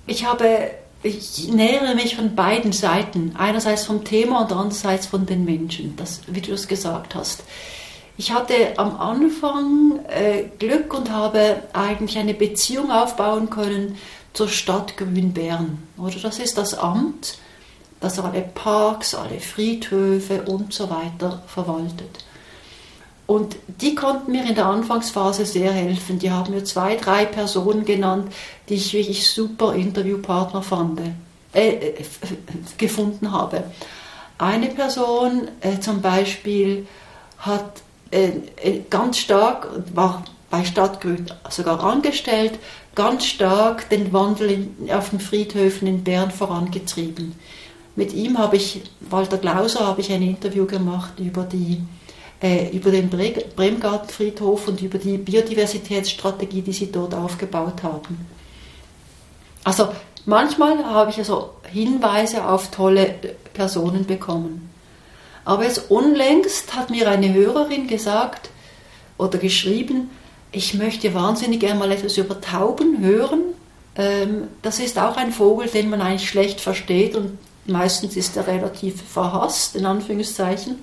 ich 0.08 0.26
habe, 0.26 0.72
ich 1.04 1.50
nähere 1.50 1.94
mich 1.96 2.16
von 2.16 2.36
beiden 2.36 2.72
Seiten. 2.72 3.34
Einerseits 3.38 3.86
vom 3.86 4.04
Thema 4.04 4.42
und 4.42 4.52
andererseits 4.52 5.08
von 5.08 5.26
den 5.26 5.46
Menschen, 5.46 5.96
das, 5.98 6.22
wie 6.28 6.42
du 6.42 6.54
es 6.54 6.68
gesagt 6.68 7.16
hast. 7.16 7.44
Ich 8.18 8.32
hatte 8.32 8.78
am 8.78 9.00
Anfang 9.00 10.00
äh, 10.08 10.44
Glück 10.60 10.94
und 10.94 11.12
habe 11.12 11.64
eigentlich 11.74 12.18
eine 12.18 12.34
Beziehung 12.34 12.92
aufbauen 12.92 13.50
können 13.50 13.98
zur 14.34 14.50
Stadt 14.50 14.98
Grünbern. 14.98 15.82
Oder 15.98 16.16
das 16.22 16.40
ist 16.40 16.58
das 16.58 16.74
Amt, 16.74 17.38
das 18.00 18.20
alle 18.20 18.42
Parks, 18.42 19.16
alle 19.16 19.40
Friedhöfe 19.40 20.44
und 20.44 20.74
so 20.74 20.90
weiter 20.90 21.42
verwaltet. 21.48 22.26
Und 23.28 23.56
die 23.68 23.96
konnten 23.96 24.34
mir 24.34 24.44
in 24.46 24.56
der 24.56 24.66
Anfangsphase 24.66 25.46
sehr 25.46 25.72
helfen. 25.72 26.20
Die 26.20 26.32
haben 26.32 26.54
mir 26.54 26.66
zwei, 26.66 26.98
drei 26.98 27.26
Personen 27.26 27.86
genannt, 27.86 28.34
die 28.68 28.74
ich 28.74 28.92
wirklich 28.92 29.30
super 29.32 29.74
Interviewpartner 29.74 30.62
fand, 30.62 31.00
äh, 31.54 31.70
äh, 31.70 31.94
gefunden 32.78 33.32
habe. 33.32 33.64
Eine 34.38 34.68
Person 34.68 35.48
äh, 35.62 35.80
zum 35.80 36.02
Beispiel 36.02 36.88
hat 37.38 37.84
ganz 38.90 39.18
stark, 39.18 39.68
war 39.94 40.24
bei 40.50 40.66
Stadtgrün 40.66 41.26
sogar 41.50 41.84
angestellt, 41.84 42.60
ganz 42.94 43.26
stark 43.26 43.90
den 43.90 44.12
Wandel 44.14 44.52
in, 44.52 44.92
auf 44.92 45.10
den 45.10 45.20
Friedhöfen 45.20 45.88
in 45.88 46.04
Bern 46.04 46.30
vorangetrieben. 46.30 47.36
Mit 47.96 48.14
ihm 48.14 48.38
habe 48.38 48.58
ich, 48.58 48.82
Walter 49.00 49.38
Glauser, 49.38 49.86
habe 49.86 50.02
ich 50.02 50.12
ein 50.12 50.22
Interview 50.22 50.66
gemacht 50.66 51.20
über, 51.20 51.44
die, 51.44 51.82
äh, 52.42 52.70
über 52.76 52.92
den 52.92 53.10
Bre 53.10 53.34
Bremgartenfriedhof 53.56 54.68
und 54.68 54.82
über 54.82 54.98
die 54.98 55.18
Biodiversitätsstrategie, 55.18 56.62
die 56.62 56.74
sie 56.74 56.92
dort 56.92 57.14
aufgebaut 57.14 57.84
haben. 57.84 58.26
Also 59.64 59.90
manchmal 60.26 60.84
habe 60.86 61.12
ich 61.12 61.18
also 61.18 61.52
Hinweise 61.72 62.46
auf 62.46 62.72
tolle 62.72 63.16
Personen 63.54 64.06
bekommen. 64.06 64.71
Aber 65.44 65.64
jetzt 65.64 65.90
unlängst 65.90 66.76
hat 66.76 66.90
mir 66.90 67.10
eine 67.10 67.34
Hörerin 67.34 67.88
gesagt 67.88 68.50
oder 69.18 69.38
geschrieben, 69.38 70.10
ich 70.52 70.74
möchte 70.74 71.14
wahnsinnig 71.14 71.60
gerne 71.60 71.80
mal 71.80 71.92
etwas 71.92 72.18
über 72.18 72.40
Tauben 72.42 73.00
hören. 73.00 73.42
Ähm, 73.96 74.48
das 74.62 74.80
ist 74.80 75.00
auch 75.00 75.18
ein 75.18 75.32
Vogel, 75.32 75.68
den 75.68 75.90
man 75.90 76.02
eigentlich 76.02 76.30
schlecht 76.30 76.60
versteht 76.60 77.16
und 77.16 77.38
meistens 77.66 78.16
ist 78.16 78.36
er 78.38 78.48
relativ 78.48 79.02
verhasst, 79.02 79.76
in 79.76 79.86
Anführungszeichen. 79.86 80.80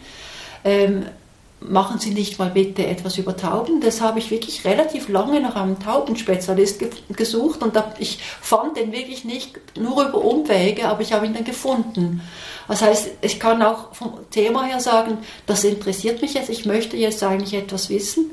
Machen 1.61 1.99
Sie 1.99 2.11
nicht 2.11 2.39
mal 2.39 2.51
bitte 2.51 2.87
etwas 2.87 3.19
über 3.19 3.37
Tauben. 3.37 3.81
Das 3.81 4.01
habe 4.01 4.21
ich 4.21 4.31
wirklich 4.31 4.65
relativ 4.65 5.09
lange 5.09 5.41
nach 5.41 5.57
einem 5.57 5.81
Taubenspezialist 5.81 6.85
gesucht 7.17 7.63
und 7.63 7.77
ich 7.99 8.21
fand 8.41 8.77
den 8.77 8.93
wirklich 8.93 9.25
nicht 9.25 9.59
nur 9.77 10.09
über 10.09 10.25
Umwege, 10.25 10.87
aber 10.87 11.03
ich 11.03 11.13
habe 11.13 11.27
ihn 11.27 11.35
dann 11.35 11.45
gefunden. 11.45 12.23
Das 12.69 12.83
heißt, 12.83 13.11
ich 13.23 13.41
kann 13.41 13.63
auch 13.63 13.93
vom 13.93 14.19
Thema 14.31 14.65
her 14.65 14.79
sagen, 14.79 15.19
das 15.47 15.65
interessiert 15.65 16.23
mich 16.23 16.35
jetzt, 16.35 16.49
ich 16.49 16.65
möchte 16.65 16.97
jetzt 16.97 17.23
eigentlich 17.25 17.55
etwas 17.55 17.89
wissen 17.91 18.31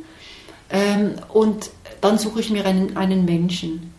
ähm, 0.70 1.16
und 1.34 1.72
dann 2.02 2.20
suche 2.20 2.42
ich 2.42 2.52
mir 2.52 2.66
einen, 2.66 2.96
einen 2.96 3.26
Menschen. 3.26 3.92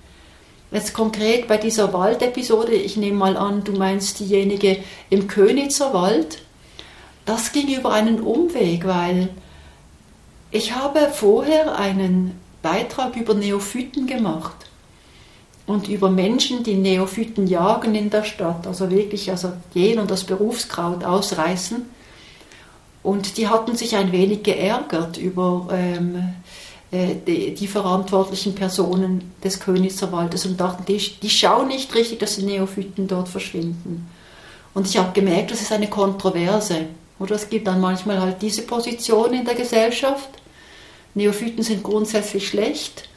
Jetzt 0.70 0.94
konkret 0.94 1.48
bei 1.48 1.56
dieser 1.56 1.92
Waldepisode, 1.92 2.74
ich 2.74 2.96
nehme 2.96 3.16
mal 3.16 3.36
an, 3.36 3.64
du 3.64 3.72
meinst 3.72 4.20
diejenige 4.20 4.78
im 5.10 5.26
Könitzer 5.26 5.94
Wald 5.94 6.38
das 7.26 7.52
ging 7.52 7.68
über 7.68 7.92
einen 7.92 8.20
Umweg, 8.20 8.86
weil 8.86 9.28
ich 10.50 10.74
habe 10.74 11.10
vorher 11.12 11.76
einen 11.76 12.40
Beitrag 12.62 13.16
über 13.16 13.34
Neophyten 13.34 14.06
gemacht 14.06 14.56
und 15.66 15.88
über 15.88 16.08
Menschen, 16.08 16.62
die 16.62 16.74
Neophyten 16.74 17.46
jagen 17.46 17.94
in 17.94 18.10
der 18.10 18.24
Stadt, 18.24 18.66
also 18.66 18.90
wirklich 18.90 19.30
also 19.30 19.52
gehen 19.74 19.98
und 19.98 20.10
das 20.10 20.24
Berufskraut 20.24 21.04
ausreißen. 21.04 21.84
Und 23.02 23.36
die 23.36 23.48
hatten 23.48 23.76
sich 23.76 23.96
ein 23.96 24.12
wenig 24.12 24.42
geärgert 24.42 25.16
über 25.16 25.68
ähm, 25.72 26.34
äh, 26.90 27.14
die, 27.26 27.54
die, 27.54 27.66
verantwortlichen 27.66 28.54
Personen 28.54 29.32
des 29.42 29.60
Königserwaldes 29.60 30.46
und 30.46 30.60
dachten, 30.60 30.84
die, 30.86 30.98
die 30.98 31.30
schauen 31.30 31.68
nicht 31.68 31.94
richtig, 31.94 32.20
dass 32.20 32.36
die 32.36 32.44
Neophyten 32.44 33.06
dort 33.08 33.28
verschwinden. 33.28 34.08
Und 34.74 34.88
ich 34.88 34.96
habe 34.96 35.12
gemerkt, 35.12 35.50
das 35.50 35.62
ist 35.62 35.72
eine 35.72 35.88
Kontroverse. 35.88 36.86
Oder 37.18 37.36
es 37.36 37.48
gibt 37.48 37.66
dann 37.66 37.80
manchmal 37.80 38.20
halt 38.20 38.42
diese 38.42 38.62
Position 38.62 39.32
in 39.32 39.44
der 39.44 39.54
Gesellschaft. 39.54 40.28
Neophyten 41.14 41.62
sind 41.62 41.82
grundsätzlich 41.82 42.46
schlecht, 42.46 43.08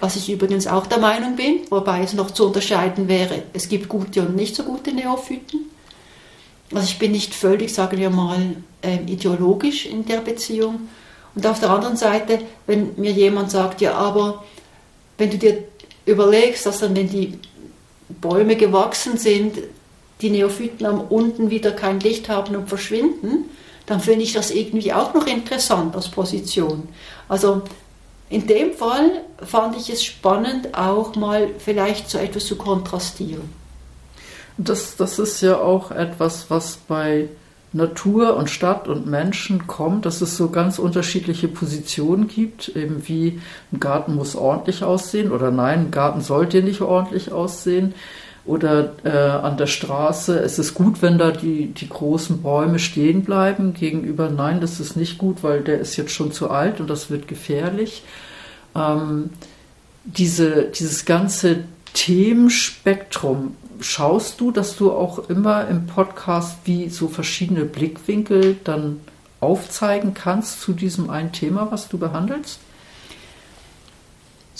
was 0.00 0.14
ich 0.14 0.30
übrigens 0.30 0.66
auch 0.68 0.86
der 0.86 0.98
Meinung 0.98 1.34
bin, 1.34 1.62
wobei 1.70 2.02
es 2.02 2.12
noch 2.12 2.30
zu 2.30 2.46
unterscheiden 2.46 3.08
wäre, 3.08 3.42
es 3.52 3.68
gibt 3.68 3.88
gute 3.88 4.22
und 4.22 4.36
nicht 4.36 4.54
so 4.54 4.62
gute 4.62 4.92
Neophyten. 4.92 5.66
Also 6.72 6.86
ich 6.86 6.98
bin 6.98 7.12
nicht 7.12 7.34
völlig, 7.34 7.72
sagen 7.72 7.98
wir 7.98 8.10
mal, 8.10 8.56
äh, 8.82 8.98
ideologisch 9.06 9.86
in 9.86 10.04
der 10.04 10.20
Beziehung. 10.20 10.88
Und 11.34 11.46
auf 11.46 11.60
der 11.60 11.70
anderen 11.70 11.96
Seite, 11.96 12.40
wenn 12.66 12.94
mir 12.96 13.12
jemand 13.12 13.50
sagt, 13.50 13.80
ja, 13.80 13.94
aber 13.94 14.44
wenn 15.16 15.30
du 15.30 15.38
dir 15.38 15.64
überlegst, 16.04 16.66
dass 16.66 16.78
dann, 16.78 16.94
wenn 16.94 17.08
die 17.08 17.38
Bäume 18.08 18.56
gewachsen 18.56 19.18
sind, 19.18 19.58
die 20.20 20.30
Neophyten 20.30 20.86
am 20.86 21.00
unten 21.00 21.50
wieder 21.50 21.70
kein 21.70 22.00
Licht 22.00 22.28
haben 22.28 22.56
und 22.56 22.68
verschwinden, 22.68 23.44
dann 23.86 24.00
finde 24.00 24.22
ich 24.22 24.32
das 24.32 24.50
irgendwie 24.50 24.92
auch 24.92 25.14
noch 25.14 25.26
interessant 25.26 25.94
als 25.96 26.08
Position. 26.08 26.88
Also 27.28 27.62
in 28.28 28.46
dem 28.46 28.74
Fall 28.74 29.22
fand 29.44 29.76
ich 29.76 29.88
es 29.88 30.04
spannend, 30.04 30.76
auch 30.76 31.14
mal 31.16 31.48
vielleicht 31.58 32.10
so 32.10 32.18
etwas 32.18 32.46
zu 32.46 32.56
kontrastieren. 32.56 33.50
Das, 34.58 34.96
das 34.96 35.18
ist 35.18 35.40
ja 35.40 35.58
auch 35.58 35.90
etwas, 35.90 36.50
was 36.50 36.76
bei 36.76 37.28
Natur 37.72 38.36
und 38.36 38.50
Stadt 38.50 38.88
und 38.88 39.06
Menschen 39.06 39.66
kommt, 39.66 40.04
dass 40.04 40.20
es 40.20 40.36
so 40.36 40.50
ganz 40.50 40.78
unterschiedliche 40.78 41.48
Positionen 41.48 42.26
gibt, 42.26 42.68
eben 42.70 43.06
wie 43.06 43.40
ein 43.72 43.80
Garten 43.80 44.14
muss 44.14 44.36
ordentlich 44.36 44.82
aussehen 44.82 45.32
oder 45.32 45.50
nein, 45.50 45.86
ein 45.86 45.90
Garten 45.90 46.20
sollte 46.20 46.62
nicht 46.62 46.80
ordentlich 46.80 47.30
aussehen 47.30 47.94
oder 48.48 48.94
äh, 49.04 49.10
an 49.10 49.56
der 49.56 49.66
Straße. 49.66 50.38
Es 50.40 50.58
ist 50.58 50.74
gut, 50.74 51.02
wenn 51.02 51.18
da 51.18 51.30
die, 51.30 51.66
die 51.66 51.88
großen 51.88 52.42
Bäume 52.42 52.78
stehen 52.78 53.22
bleiben. 53.22 53.74
Gegenüber, 53.74 54.30
nein, 54.30 54.60
das 54.60 54.80
ist 54.80 54.96
nicht 54.96 55.18
gut, 55.18 55.42
weil 55.42 55.60
der 55.60 55.78
ist 55.78 55.96
jetzt 55.96 56.12
schon 56.12 56.32
zu 56.32 56.50
alt 56.50 56.80
und 56.80 56.88
das 56.88 57.10
wird 57.10 57.28
gefährlich. 57.28 58.02
Ähm, 58.74 59.30
diese, 60.04 60.64
dieses 60.64 61.04
ganze 61.04 61.64
Themenspektrum, 61.92 63.54
schaust 63.80 64.40
du, 64.40 64.50
dass 64.50 64.76
du 64.76 64.92
auch 64.92 65.28
immer 65.28 65.68
im 65.68 65.86
Podcast 65.86 66.58
wie 66.64 66.88
so 66.88 67.08
verschiedene 67.08 67.64
Blickwinkel 67.64 68.56
dann 68.64 69.00
aufzeigen 69.40 70.14
kannst 70.14 70.62
zu 70.62 70.72
diesem 70.72 71.10
einen 71.10 71.32
Thema, 71.32 71.68
was 71.70 71.88
du 71.88 71.98
behandelst? 71.98 72.60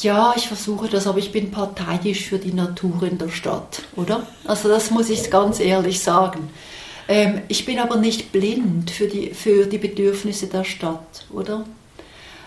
Ja, 0.01 0.33
ich 0.37 0.47
versuche 0.47 0.89
das, 0.89 1.09
aber 1.09 1.19
ich 1.19 1.33
bin 1.33 1.51
parteiisch 1.51 2.27
für 2.27 2.39
die 2.39 2.53
Natur 2.53 3.03
in 3.03 3.19
der 3.19 3.31
Stadt, 3.31 3.83
oder? 3.97 4.27
Also 4.47 4.69
das 4.69 4.91
muss 4.93 5.11
ich 5.11 5.29
ganz 5.29 5.59
ehrlich 5.59 6.01
sagen. 6.01 6.51
Ähm, 7.09 7.43
ich 7.49 7.65
bin 7.65 7.81
aber 7.81 7.97
nicht 7.97 8.31
blind 8.31 8.93
für 8.93 9.09
die, 9.09 9.35
für 9.35 9.67
die 9.67 9.79
Bedürfnisse 9.79 10.47
der 10.47 10.63
Stadt, 10.63 11.27
oder? 11.33 11.65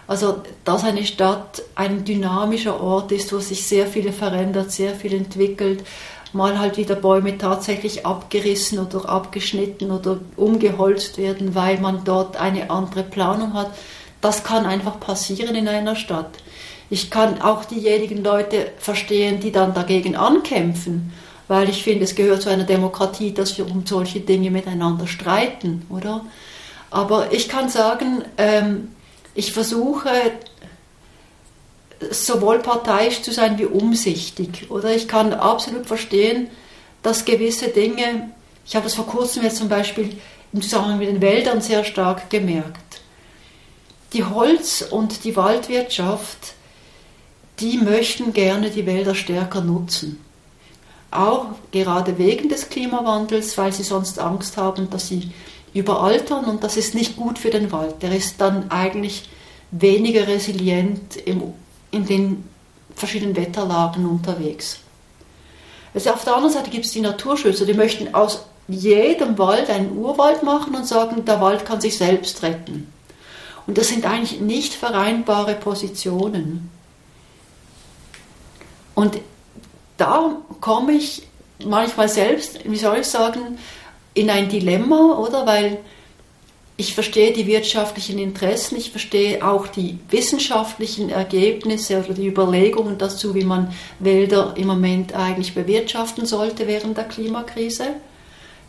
Also, 0.08 0.42
dass 0.66 0.84
eine 0.84 1.06
Stadt 1.06 1.62
ein 1.76 2.06
dynamischer 2.06 2.82
Ort 2.82 3.12
ist, 3.12 3.34
wo 3.34 3.40
sich 3.40 3.66
sehr 3.66 3.88
viel 3.88 4.12
verändert, 4.12 4.72
sehr 4.72 4.94
viel 4.96 5.14
entwickelt, 5.14 5.84
mal 6.34 6.60
halt 6.60 6.78
wieder 6.78 6.96
Bäume 6.96 7.38
tatsächlich 7.38 8.06
abgerissen 8.06 8.80
oder 8.80 9.08
abgeschnitten 9.10 9.92
oder 9.92 10.20
umgeholzt 10.38 11.18
werden, 11.18 11.56
weil 11.56 11.80
man 11.80 12.04
dort 12.04 12.38
eine 12.38 12.70
andere 12.70 13.04
Planung 13.04 13.54
hat. 13.54 13.72
Das 14.22 14.44
kann 14.44 14.66
einfach 14.66 15.00
passieren 15.00 15.56
in 15.56 15.68
einer 15.68 15.96
Stadt. 15.96 16.32
Ich 16.92 17.10
kann 17.10 17.42
auch 17.42 17.64
diejenigen 17.64 18.22
Leute 18.22 18.74
verstehen, 18.78 19.40
die 19.40 19.54
dann 19.54 19.74
dagegen 19.74 20.18
ankämpfen, 20.18 21.14
weil 21.48 21.70
ich 21.70 21.84
finde, 21.84 22.04
es 22.04 22.16
gehört 22.16 22.42
zu 22.42 22.50
einer 22.50 22.66
Demokratie, 22.66 23.34
dass 23.34 23.58
wir 23.58 23.66
um 23.66 23.86
solche 23.86 24.20
Dinge 24.20 24.52
miteinander 24.52 25.08
streiten, 25.08 25.86
oder? 25.90 26.26
Aber 26.90 27.32
ich 27.32 27.48
kann 27.48 27.70
sagen, 27.70 28.26
ähm, 28.38 28.90
ich 29.36 29.54
versuche 29.54 30.10
sowohl 32.10 32.60
parteiisch 32.60 33.22
zu 33.22 33.32
sein 33.32 33.58
wie 33.58 33.68
umsichtig. 33.68 34.70
Oder 34.70 34.94
ich 34.94 35.08
kann 35.08 35.34
absolut 35.34 35.86
verstehen, 35.86 36.50
dass 37.04 37.24
gewisse 37.24 37.70
Dinge, 37.70 38.32
ich 38.66 38.76
habe 38.76 38.84
das 38.84 38.96
vor 38.96 39.08
kurzem 39.08 39.44
jetzt 39.44 39.56
zum 39.56 39.70
Beispiel 39.70 40.18
im 40.52 40.62
Zusammenhang 40.62 41.00
mit 41.00 41.08
den 41.08 41.22
Wäldern 41.22 41.62
sehr 41.62 41.86
stark 41.86 42.30
gemerkt. 42.30 43.00
Die 44.12 44.26
Holz- 44.26 44.82
und 44.82 45.24
die 45.24 45.38
Waldwirtschaft, 45.38 46.56
die 47.62 47.78
möchten 47.78 48.34
gerne 48.34 48.70
die 48.70 48.86
Wälder 48.86 49.16
stärker 49.16 49.62
nutzen. 49.62 50.20
Auch 51.12 51.48
gerade 51.72 52.18
wegen 52.18 52.50
des 52.50 52.70
Klimawandels, 52.70 53.58
weil 53.58 53.72
sie 53.72 53.84
sonst 53.84 54.20
Angst 54.20 54.58
haben, 54.58 54.90
dass 54.90 55.08
sie 55.08 55.32
überaltern 55.74 56.46
und 56.46 56.64
das 56.64 56.78
ist 56.78 56.96
nicht 56.96 57.16
gut 57.16 57.38
für 57.38 57.50
den 57.50 57.72
Wald. 57.72 58.02
Der 58.02 58.16
ist 58.16 58.42
dann 58.42 58.72
eigentlich 58.72 59.30
weniger 59.72 60.28
resilient 60.28 61.18
im, 61.26 61.54
in 61.92 62.06
den 62.06 62.44
verschiedenen 62.96 63.36
Wetterlagen 63.36 64.06
unterwegs. 64.06 64.80
Also 65.94 66.12
auf 66.12 66.24
der 66.24 66.36
anderen 66.36 66.54
Seite 66.54 66.70
gibt 66.70 66.86
es 66.86 66.92
die 66.92 67.02
Naturschützer, 67.02 67.66
die 67.66 67.74
möchten 67.74 68.14
aus 68.14 68.46
jedem 68.68 69.38
Wald 69.38 69.70
einen 69.70 69.98
Urwald 69.98 70.44
machen 70.44 70.76
und 70.76 70.88
sagen, 70.88 71.26
der 71.26 71.42
Wald 71.42 71.66
kann 71.66 71.82
sich 71.82 71.98
selbst 71.98 72.42
retten. 72.44 72.92
Und 73.68 73.78
das 73.78 73.90
sind 73.90 74.06
eigentlich 74.06 74.40
nicht 74.40 74.74
vereinbare 74.74 75.56
Positionen. 75.56 76.70
Und 78.96 79.20
da 79.98 80.38
komme 80.60 80.94
ich 80.94 81.24
manchmal 81.66 82.10
selbst, 82.10 82.60
wie 82.66 82.78
soll 82.78 83.00
ich 83.00 83.08
sagen, 83.08 83.58
in 84.14 84.30
ein 84.30 84.50
Dilemma, 84.50 85.18
oder? 85.18 85.46
Weil 85.46 85.80
ich 86.78 86.94
verstehe 86.96 87.32
die 87.32 87.46
wirtschaftlichen 87.46 88.18
Interessen, 88.18 88.76
ich 88.76 88.90
verstehe 88.90 89.48
auch 89.48 89.68
die 89.68 90.00
wissenschaftlichen 90.10 91.10
Ergebnisse 91.10 92.00
oder 92.00 92.14
die 92.14 92.28
Überlegungen 92.28 92.98
dazu, 92.98 93.36
wie 93.36 93.44
man 93.44 93.74
Wälder 94.00 94.56
im 94.58 94.68
Moment 94.68 95.14
eigentlich 95.14 95.54
bewirtschaften 95.54 96.26
sollte 96.26 96.68
während 96.68 96.98
der 96.98 97.04
Klimakrise. 97.04 97.88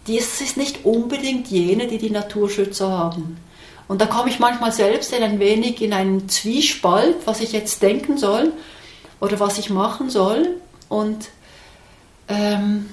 Dies 0.06 0.40
ist 0.40 0.56
nicht 0.56 0.84
unbedingt 0.84 1.48
jene, 1.48 1.86
die 1.86 1.98
die 1.98 2.10
Naturschützer 2.10 2.90
haben. 2.90 3.38
Und 3.88 4.00
da 4.00 4.06
komme 4.06 4.28
ich 4.30 4.38
manchmal 4.38 4.72
selbst 4.72 5.14
ein 5.14 5.38
wenig 5.38 5.80
in 5.80 5.92
einen 5.92 6.28
Zwiespalt, 6.28 7.16
was 7.24 7.40
ich 7.40 7.52
jetzt 7.52 7.82
denken 7.82 8.18
soll 8.18 8.52
oder 9.22 9.38
was 9.38 9.58
ich 9.58 9.70
machen 9.70 10.10
soll. 10.10 10.56
Und 10.88 11.28
ähm, 12.28 12.90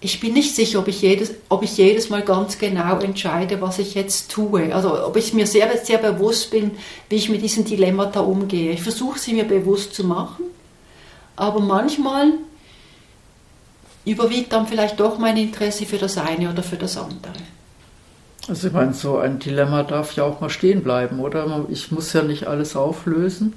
ich 0.00 0.18
bin 0.18 0.32
nicht 0.32 0.54
sicher, 0.54 0.78
ob 0.78 0.88
ich, 0.88 1.02
jedes, 1.02 1.34
ob 1.50 1.62
ich 1.62 1.76
jedes 1.76 2.08
Mal 2.08 2.22
ganz 2.22 2.58
genau 2.58 2.98
entscheide, 3.00 3.60
was 3.60 3.78
ich 3.78 3.94
jetzt 3.94 4.30
tue. 4.30 4.74
Also 4.74 5.06
ob 5.06 5.14
ich 5.16 5.34
mir 5.34 5.46
sehr, 5.46 5.76
sehr 5.76 5.98
bewusst 5.98 6.50
bin, 6.50 6.70
wie 7.10 7.16
ich 7.16 7.28
mit 7.28 7.42
diesen 7.42 7.66
Dilemmata 7.66 8.20
umgehe. 8.20 8.72
Ich 8.72 8.82
versuche 8.82 9.18
sie 9.18 9.34
mir 9.34 9.44
bewusst 9.44 9.92
zu 9.94 10.04
machen, 10.04 10.46
aber 11.36 11.60
manchmal 11.60 12.32
überwiegt 14.06 14.54
dann 14.54 14.66
vielleicht 14.66 14.98
doch 14.98 15.18
mein 15.18 15.36
Interesse 15.36 15.84
für 15.84 15.98
das 15.98 16.16
eine 16.16 16.50
oder 16.50 16.62
für 16.62 16.76
das 16.76 16.96
andere. 16.96 17.34
Also 18.50 18.66
ich 18.66 18.72
meine, 18.72 18.94
so 18.94 19.16
ein 19.16 19.38
Dilemma 19.38 19.84
darf 19.84 20.16
ja 20.16 20.24
auch 20.24 20.40
mal 20.40 20.50
stehen 20.50 20.82
bleiben, 20.82 21.20
oder? 21.20 21.66
Ich 21.68 21.92
muss 21.92 22.12
ja 22.12 22.22
nicht 22.22 22.48
alles 22.48 22.74
auflösen. 22.74 23.54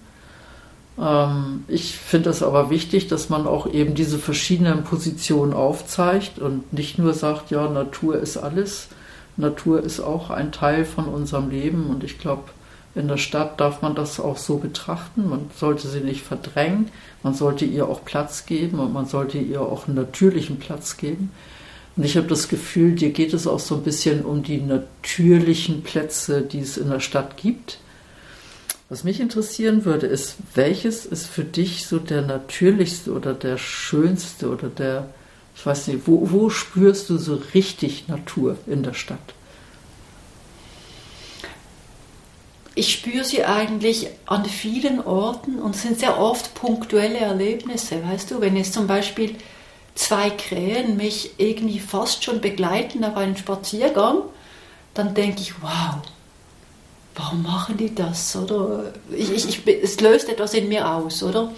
Ähm, 1.00 1.64
ich 1.68 1.98
finde 1.98 2.30
es 2.30 2.44
aber 2.44 2.70
wichtig, 2.70 3.08
dass 3.08 3.28
man 3.28 3.48
auch 3.48 3.66
eben 3.66 3.96
diese 3.96 4.20
verschiedenen 4.20 4.84
Positionen 4.84 5.54
aufzeigt 5.54 6.38
und 6.38 6.72
nicht 6.74 7.00
nur 7.00 7.16
sagt, 7.16 7.50
ja, 7.50 7.68
Natur 7.68 8.20
ist 8.20 8.38
alles. 8.38 8.90
Natur 9.36 9.82
ist 9.82 10.00
auch 10.00 10.30
ein 10.30 10.52
Teil 10.52 10.86
von 10.86 11.06
unserem 11.06 11.50
Leben 11.50 11.88
und 11.88 12.04
ich 12.04 12.20
glaube, 12.20 12.44
in 12.94 13.08
der 13.08 13.18
Stadt 13.18 13.60
darf 13.60 13.82
man 13.82 13.96
das 13.96 14.20
auch 14.20 14.38
so 14.38 14.58
betrachten. 14.58 15.28
Man 15.28 15.50
sollte 15.58 15.88
sie 15.88 16.02
nicht 16.02 16.22
verdrängen, 16.22 16.92
man 17.24 17.34
sollte 17.34 17.66
ihr 17.66 17.90
auch 17.90 18.06
Platz 18.06 18.46
geben 18.46 18.78
und 18.78 18.94
man 18.94 19.08
sollte 19.08 19.40
ihr 19.40 19.62
auch 19.62 19.88
einen 19.88 19.96
natürlichen 19.96 20.60
Platz 20.60 20.98
geben. 20.98 21.32
Und 21.96 22.04
ich 22.06 22.18
habe 22.18 22.28
das 22.28 22.48
Gefühl, 22.48 22.96
dir 22.96 23.12
geht 23.12 23.34
es 23.34 23.46
auch 23.46 23.60
so 23.60 23.76
ein 23.76 23.84
bisschen 23.84 24.26
um 24.26 24.42
die 24.42 24.58
natürlichen 24.58 25.84
Plätze, 25.84 26.42
die 26.42 26.60
es 26.60 26.78
in 26.78 26.90
der 26.90 27.00
Stadt 27.00 27.38
gibt. 27.38 27.78
Was 28.90 29.04
mich 29.04 29.20
interessieren 29.20 29.86
würde, 29.86 30.08
ist, 30.08 30.36
welches 30.56 31.06
ist 31.06 31.28
für 31.28 31.44
dich 31.44 31.86
so 31.86 32.00
der 32.00 32.22
natürlichste 32.22 33.12
oder 33.14 33.34
der 33.34 33.58
schönste 33.58 34.50
oder 34.50 34.70
der, 34.70 35.08
ich 35.56 35.66
weiß 35.66 35.88
nicht, 35.88 36.02
wo, 36.06 36.32
wo 36.32 36.50
spürst 36.50 37.10
du 37.10 37.18
so 37.18 37.42
richtig 37.54 38.08
Natur 38.08 38.58
in 38.66 38.84
der 38.84 38.94
Stadt? 38.94 39.34
Ich 42.76 42.92
spüre 42.92 43.24
sie 43.24 43.44
eigentlich 43.46 44.08
an 44.26 44.46
vielen 44.46 45.00
Orten 45.00 45.60
und 45.60 45.76
sind 45.76 46.00
sehr 46.00 46.20
oft 46.20 46.56
punktuelle 46.56 47.20
Erlebnisse. 47.20 48.04
Weißt 48.04 48.32
du, 48.32 48.42
wenn 48.42 48.58
jetzt 48.58 48.74
zum 48.74 48.88
Beispiel 48.88 49.36
zwei 49.96 50.30
Krähen 50.30 50.98
mich 50.98 51.32
irgendwie 51.38 51.80
fast 51.80 52.24
schon 52.24 52.42
begleiten 52.42 53.04
auf 53.04 53.16
einen 53.16 53.38
Spaziergang, 53.38 54.24
dann 54.94 55.14
denke 55.14 55.42
ich, 55.42 55.62
wow, 55.62 56.02
warum 57.16 57.44
machen 57.44 57.78
die 57.78 57.94
das? 57.94 58.36
Oder 58.36 58.94
ich, 59.16 59.32
ich, 59.32 59.68
ich, 59.68 59.84
es 59.84 60.00
löst 60.02 60.30
etwas 60.30 60.54
in 60.54 60.68
mir 60.68 60.90
aus, 60.90 61.24
oder? 61.24 61.52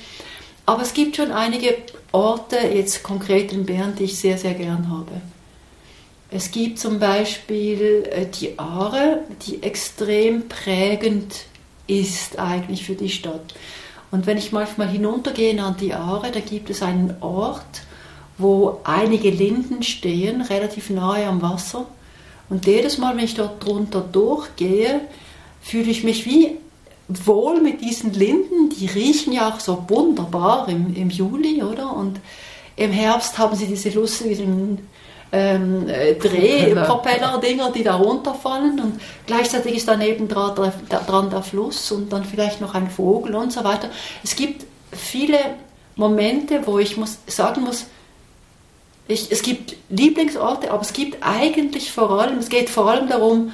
Aber 0.66 0.82
es 0.82 0.94
gibt 0.94 1.16
schon 1.16 1.32
einige 1.32 1.78
Orte, 2.12 2.58
jetzt 2.58 3.04
konkret 3.04 3.54
in 3.54 3.66
Bern, 3.66 3.96
die 3.96 4.06
ich 4.06 4.18
sehr, 4.18 4.38
sehr 4.38 4.54
gern 4.54 4.90
habe. 4.90 5.22
Es 6.32 6.52
gibt 6.52 6.80
zum 6.80 7.00
Beispiel 7.00 8.10
äh, 8.12 8.26
die 8.26 8.58
Aare, 8.58 9.20
die 9.46 9.62
extrem 9.62 10.48
prägend 10.48 11.46
ist 11.88 12.40
eigentlich 12.40 12.84
für 12.86 12.96
die 12.96 13.10
Stadt. 13.10 13.54
Und 14.12 14.26
wenn 14.26 14.38
ich 14.38 14.52
manchmal 14.52 14.90
hinuntergehe 14.90 15.62
an 15.62 15.78
die 15.80 15.94
Aare, 15.94 16.32
da 16.32 16.40
gibt 16.40 16.70
es 16.70 16.82
einen 16.82 17.16
Ort, 17.22 17.84
wo 18.38 18.80
einige 18.84 19.30
Linden 19.30 19.84
stehen, 19.84 20.42
relativ 20.42 20.90
nahe 20.90 21.26
am 21.28 21.42
Wasser. 21.42 21.86
Und 22.50 22.66
jedes 22.66 22.98
Mal, 22.98 23.16
wenn 23.16 23.24
ich 23.24 23.36
dort 23.36 23.66
drunter 23.66 24.02
durchgehe, 24.02 25.02
fühle 25.62 25.90
ich 25.90 26.04
mich 26.04 26.26
wie 26.26 26.58
wohl 27.08 27.62
mit 27.62 27.82
diesen 27.82 28.14
Linden. 28.14 28.70
Die 28.70 28.88
riechen 28.88 29.34
ja 29.34 29.50
auch 29.50 29.60
so 29.60 29.84
wunderbar 29.88 30.68
im, 30.70 30.96
im 30.96 31.10
Juli, 31.10 31.64
oder? 31.64 31.96
Und 31.96 32.20
im 32.76 32.92
Herbst 32.92 33.38
haben 33.38 33.56
sie 33.56 33.68
diese 33.68 33.90
lustigen 33.90 34.88
ähm, 35.32 35.90
äh, 35.90 36.16
Drehpropeller-Dinger, 36.16 37.72
die 37.72 37.84
da 37.84 37.96
runterfallen 37.96 38.80
und 38.80 39.02
gleichzeitig 39.26 39.76
ist 39.76 39.88
daneben 39.88 40.28
dran 40.28 40.72
dran 40.90 41.30
der 41.30 41.42
Fluss 41.42 41.92
und 41.92 42.12
dann 42.14 42.24
vielleicht 42.24 42.62
noch 42.62 42.74
ein 42.74 42.90
Vogel 42.90 43.36
und 43.36 43.52
so 43.52 43.64
weiter. 43.64 43.90
Es 44.24 44.36
gibt 44.36 44.66
viele 44.92 45.40
Momente, 45.96 46.62
wo 46.66 46.80
ich 46.80 46.96
muss, 46.98 47.18
sagen 47.28 47.62
muss, 47.62 47.88
ich, 49.08 49.32
es 49.32 49.42
gibt 49.42 49.76
Lieblingsorte, 49.90 50.72
aber 50.72 50.82
es 50.82 50.94
gibt 50.94 51.18
eigentlich 51.22 51.92
vor 51.92 52.12
allem, 52.12 52.40
es 52.40 52.50
geht 52.50 52.70
vor 52.70 52.90
allem 52.90 53.08
darum, 53.08 53.52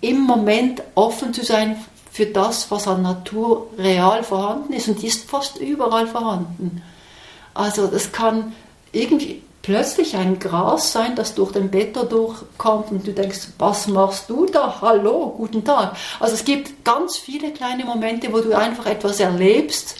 im 0.00 0.20
Moment 0.20 0.82
offen 0.94 1.32
zu 1.32 1.44
sein 1.44 1.76
für 2.10 2.26
das, 2.26 2.70
was 2.70 2.88
an 2.88 3.02
Natur 3.02 3.68
real 3.78 4.22
vorhanden 4.22 4.72
ist 4.72 4.88
und 4.88 5.00
die 5.02 5.06
ist 5.06 5.28
fast 5.28 5.58
überall 5.58 6.06
vorhanden. 6.06 6.82
Also 7.54 7.86
das 7.86 8.12
kann 8.12 8.52
irgendwie 8.92 9.42
plötzlich 9.62 10.16
ein 10.16 10.38
Gras 10.38 10.92
sein, 10.92 11.14
das 11.14 11.34
durch 11.34 11.52
den 11.52 11.70
Beton 11.70 12.08
durchkommt 12.08 12.90
und 12.90 13.06
du 13.06 13.12
denkst, 13.12 13.48
was 13.58 13.86
machst 13.88 14.28
du 14.28 14.46
da? 14.46 14.80
Hallo, 14.80 15.34
guten 15.36 15.64
Tag. 15.64 15.96
Also 16.18 16.34
es 16.34 16.44
gibt 16.44 16.84
ganz 16.84 17.16
viele 17.16 17.52
kleine 17.52 17.84
Momente, 17.84 18.32
wo 18.32 18.40
du 18.40 18.56
einfach 18.56 18.86
etwas 18.86 19.20
erlebst, 19.20 19.96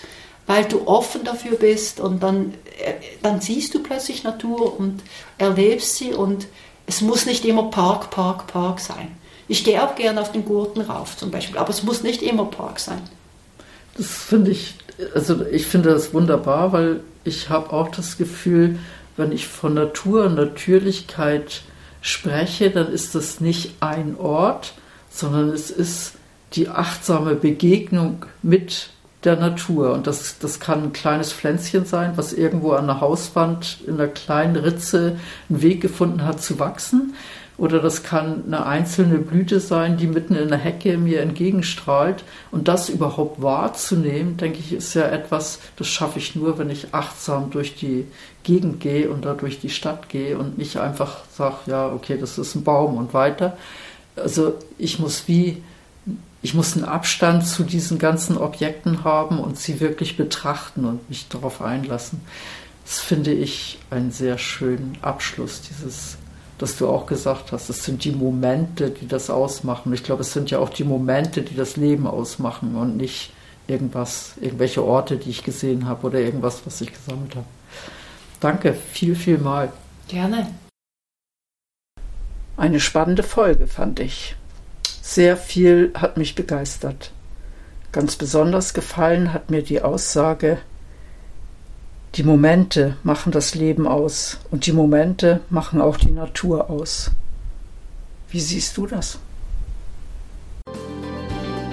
weil 0.47 0.65
du 0.65 0.87
offen 0.87 1.25
dafür 1.25 1.57
bist 1.57 2.01
und 2.01 2.23
dann, 2.23 2.55
äh, 2.83 2.95
dann 3.23 3.41
siehst 3.41 3.75
du 3.75 3.83
plötzlich 3.83 4.25
Natur 4.25 4.79
und 4.79 5.03
erlebst 5.39 5.97
sie 5.97 6.13
und 6.13 6.47
es 6.87 7.01
muss 7.01 7.27
nicht 7.27 7.45
immer 7.45 7.71
Park, 7.71 8.11
Park, 8.11 8.49
Park 8.49 8.81
sein. 8.81 9.17
Ich 9.49 9.65
gehe 9.65 9.83
auch 9.83 9.95
gerne 9.95 10.21
auf 10.21 10.33
den 10.33 10.45
Gurten 10.45 10.81
rauf 10.81 11.17
zum 11.17 11.31
Beispiel, 11.31 11.59
aber 11.59 11.71
es 11.71 11.83
muss 11.83 12.03
nicht 12.03 12.23
immer 12.23 12.45
Park 12.45 12.81
sein. 12.81 13.03
Das 13.97 14.07
finde 14.07 14.53
ich, 14.53 14.75
also 15.15 15.45
ich 15.47 15.67
finde 15.67 15.91
das 15.91 16.15
wunderbar, 16.15 16.73
weil 16.73 17.01
ich 17.25 17.49
habe 17.49 17.73
auch 17.73 17.89
das 17.89 18.17
Gefühl, 18.17 18.79
wenn 19.17 19.33
ich 19.33 19.47
von 19.49 19.75
Natur 19.75 20.25
und 20.25 20.37
Natürlichkeit 20.37 21.63
spreche, 22.01 22.71
dann 22.71 22.93
ist 22.93 23.15
das 23.15 23.41
nicht 23.41 23.75
ein 23.81 24.17
Ort, 24.19 24.75
sondern 25.11 25.51
es 25.51 25.71
ist 25.71 26.13
die 26.55 26.69
achtsame 26.69 27.35
Begegnung 27.35 28.25
mit 28.43 28.91
der 29.25 29.37
Natur. 29.37 29.93
Und 29.93 30.07
das, 30.07 30.39
das 30.39 30.61
kann 30.61 30.83
ein 30.85 30.93
kleines 30.93 31.33
Pflänzchen 31.33 31.85
sein, 31.85 32.13
was 32.17 32.33
irgendwo 32.33 32.73
an 32.73 32.87
der 32.87 33.01
Hauswand 33.01 33.79
in 33.87 33.95
einer 33.95 34.09
kleinen 34.09 34.57
Ritze 34.57 35.19
einen 35.49 35.63
Weg 35.63 35.81
gefunden 35.81 36.25
hat 36.25 36.43
zu 36.43 36.59
wachsen. 36.59 37.15
Oder 37.59 37.81
das 37.81 38.03
kann 38.03 38.45
eine 38.47 38.65
einzelne 38.65 39.19
Blüte 39.19 39.61
sein, 39.61 39.99
die 39.99 40.07
mitten 40.07 40.35
in 40.35 40.49
der 40.49 40.57
Hecke 40.57 40.97
mir 40.97 41.21
entgegenstrahlt. 41.21 42.25
Und 42.51 42.69
das 42.69 42.89
überhaupt 42.89 43.43
wahrzunehmen, 43.43 44.39
denke 44.39 44.61
ich, 44.61 44.73
ist 44.73 44.95
ja 44.95 45.03
etwas, 45.03 45.61
das 45.77 45.87
schaffe 45.89 46.19
ich 46.19 46.35
nur, 46.35 46.59
wenn 46.59 46.71
ich 46.71 46.95
achtsam 46.95 47.51
durch 47.51 47.75
die 47.75 48.07
Gegend 48.45 48.81
gehe 48.81 49.11
und 49.11 49.27
da 49.27 49.35
durch 49.35 49.61
die 49.61 49.69
Stadt 49.69 50.09
gehe 50.09 50.39
und 50.39 50.57
nicht 50.57 50.79
einfach 50.79 51.19
sage, 51.35 51.57
ja, 51.67 51.93
okay, 51.93 52.17
das 52.19 52.39
ist 52.39 52.55
ein 52.55 52.65
Baum 52.65 52.97
und 52.97 53.13
weiter. 53.13 53.59
Also 54.17 54.55
ich 54.79 54.99
muss 54.99 55.29
wie 55.29 55.63
ich 56.43 56.55
muss 56.55 56.75
einen 56.75 56.87
Abstand 56.87 57.47
zu 57.47 57.65
diesen 57.65 57.99
ganzen 57.99 58.39
Objekten 58.39 59.05
haben 59.05 59.39
und 59.39 59.59
sie 59.59 59.81
wirklich 59.81 60.17
betrachten 60.17 60.85
und 60.85 61.09
mich 61.09 61.29
darauf 61.29 61.61
einlassen. 61.61 62.21
Das 62.85 62.99
finde 62.99 63.33
ich 63.33 63.79
einen 63.91 64.11
sehr 64.11 64.39
schönen 64.39 64.97
Abschluss, 65.03 65.61
dieses, 65.63 66.17
dass 66.59 66.77
du 66.77 66.89
auch 66.89 67.07
gesagt 67.07 67.53
hast, 67.53 67.69
es 67.69 67.85
sind 67.85 68.05
die 68.05 68.13
Momente, 68.13 68.91
die 68.91 69.07
das 69.07 69.29
ausmachen. 69.29 69.93
Ich 69.93 70.03
glaube, 70.03 70.23
es 70.23 70.33
sind 70.33 70.51
ja 70.51 70.59
auch 70.59 70.71
die 70.71 70.85
Momente, 70.85 71.43
die 71.43 71.55
das 71.55 71.77
Leben 71.77 72.07
ausmachen 72.07 72.75
und 72.75 72.97
nicht 72.97 73.33
irgendwas, 73.69 74.33
irgendwelche 74.41 74.83
Orte, 74.83 75.17
die 75.17 75.31
ich 75.31 75.45
gesehen 75.45 75.87
habe 75.87 76.07
oder 76.07 76.21
irgendwas, 76.21 76.63
was 76.65 76.81
ich 76.81 76.93
gesammelt 76.93 77.37
habe. 77.37 77.47
Danke, 78.41 78.75
viel, 78.75 79.15
viel 79.15 79.39
mal. 79.39 79.73
Gerne. 80.09 80.49
Eine 82.57 82.81
spannende 82.81 83.23
Folge 83.23 83.67
fand 83.67 84.01
ich. 84.01 84.37
Sehr 85.13 85.37
viel 85.37 85.91
hat 85.95 86.19
mich 86.19 86.37
begeistert. 86.37 87.11
Ganz 87.91 88.15
besonders 88.15 88.75
gefallen 88.75 89.33
hat 89.33 89.51
mir 89.51 89.61
die 89.61 89.83
Aussage, 89.83 90.59
die 92.15 92.23
Momente 92.23 92.97
machen 93.03 93.33
das 93.33 93.57
Leben 93.57 93.89
aus 93.89 94.39
und 94.53 94.67
die 94.67 94.73
Momente 94.73 95.41
machen 95.51 95.81
auch 95.81 95.97
die 95.97 96.13
Natur 96.13 96.71
aus. 96.71 97.11
Wie 98.31 98.39
siehst 98.39 98.77
du 98.77 98.87
das? 98.87 99.19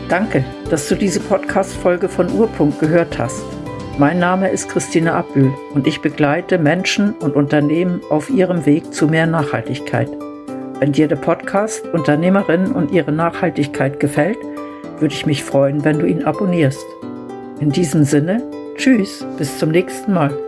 Danke, 0.10 0.44
dass 0.72 0.88
du 0.90 0.96
diese 0.96 1.20
Podcast-Folge 1.20 2.10
von 2.10 2.32
Urpunkt 2.32 2.80
gehört 2.80 3.20
hast. 3.20 3.44
Mein 4.00 4.18
Name 4.18 4.50
ist 4.50 4.68
Christine 4.68 5.14
Abbühl 5.14 5.54
und 5.76 5.86
ich 5.86 6.02
begleite 6.02 6.58
Menschen 6.58 7.14
und 7.14 7.36
Unternehmen 7.36 8.02
auf 8.10 8.32
ihrem 8.32 8.66
Weg 8.66 8.96
zu 8.96 9.06
mehr 9.06 9.28
Nachhaltigkeit. 9.28 10.10
Wenn 10.80 10.92
dir 10.92 11.08
der 11.08 11.16
Podcast 11.16 11.86
Unternehmerinnen 11.88 12.72
und 12.72 12.92
ihre 12.92 13.12
Nachhaltigkeit 13.12 14.00
gefällt, 14.00 14.38
würde 15.00 15.14
ich 15.14 15.26
mich 15.26 15.44
freuen, 15.44 15.84
wenn 15.84 15.98
du 15.98 16.06
ihn 16.06 16.24
abonnierst. 16.24 16.86
In 17.60 17.72
diesem 17.72 18.04
Sinne, 18.04 18.44
tschüss, 18.76 19.26
bis 19.38 19.58
zum 19.58 19.72
nächsten 19.72 20.14
Mal. 20.14 20.47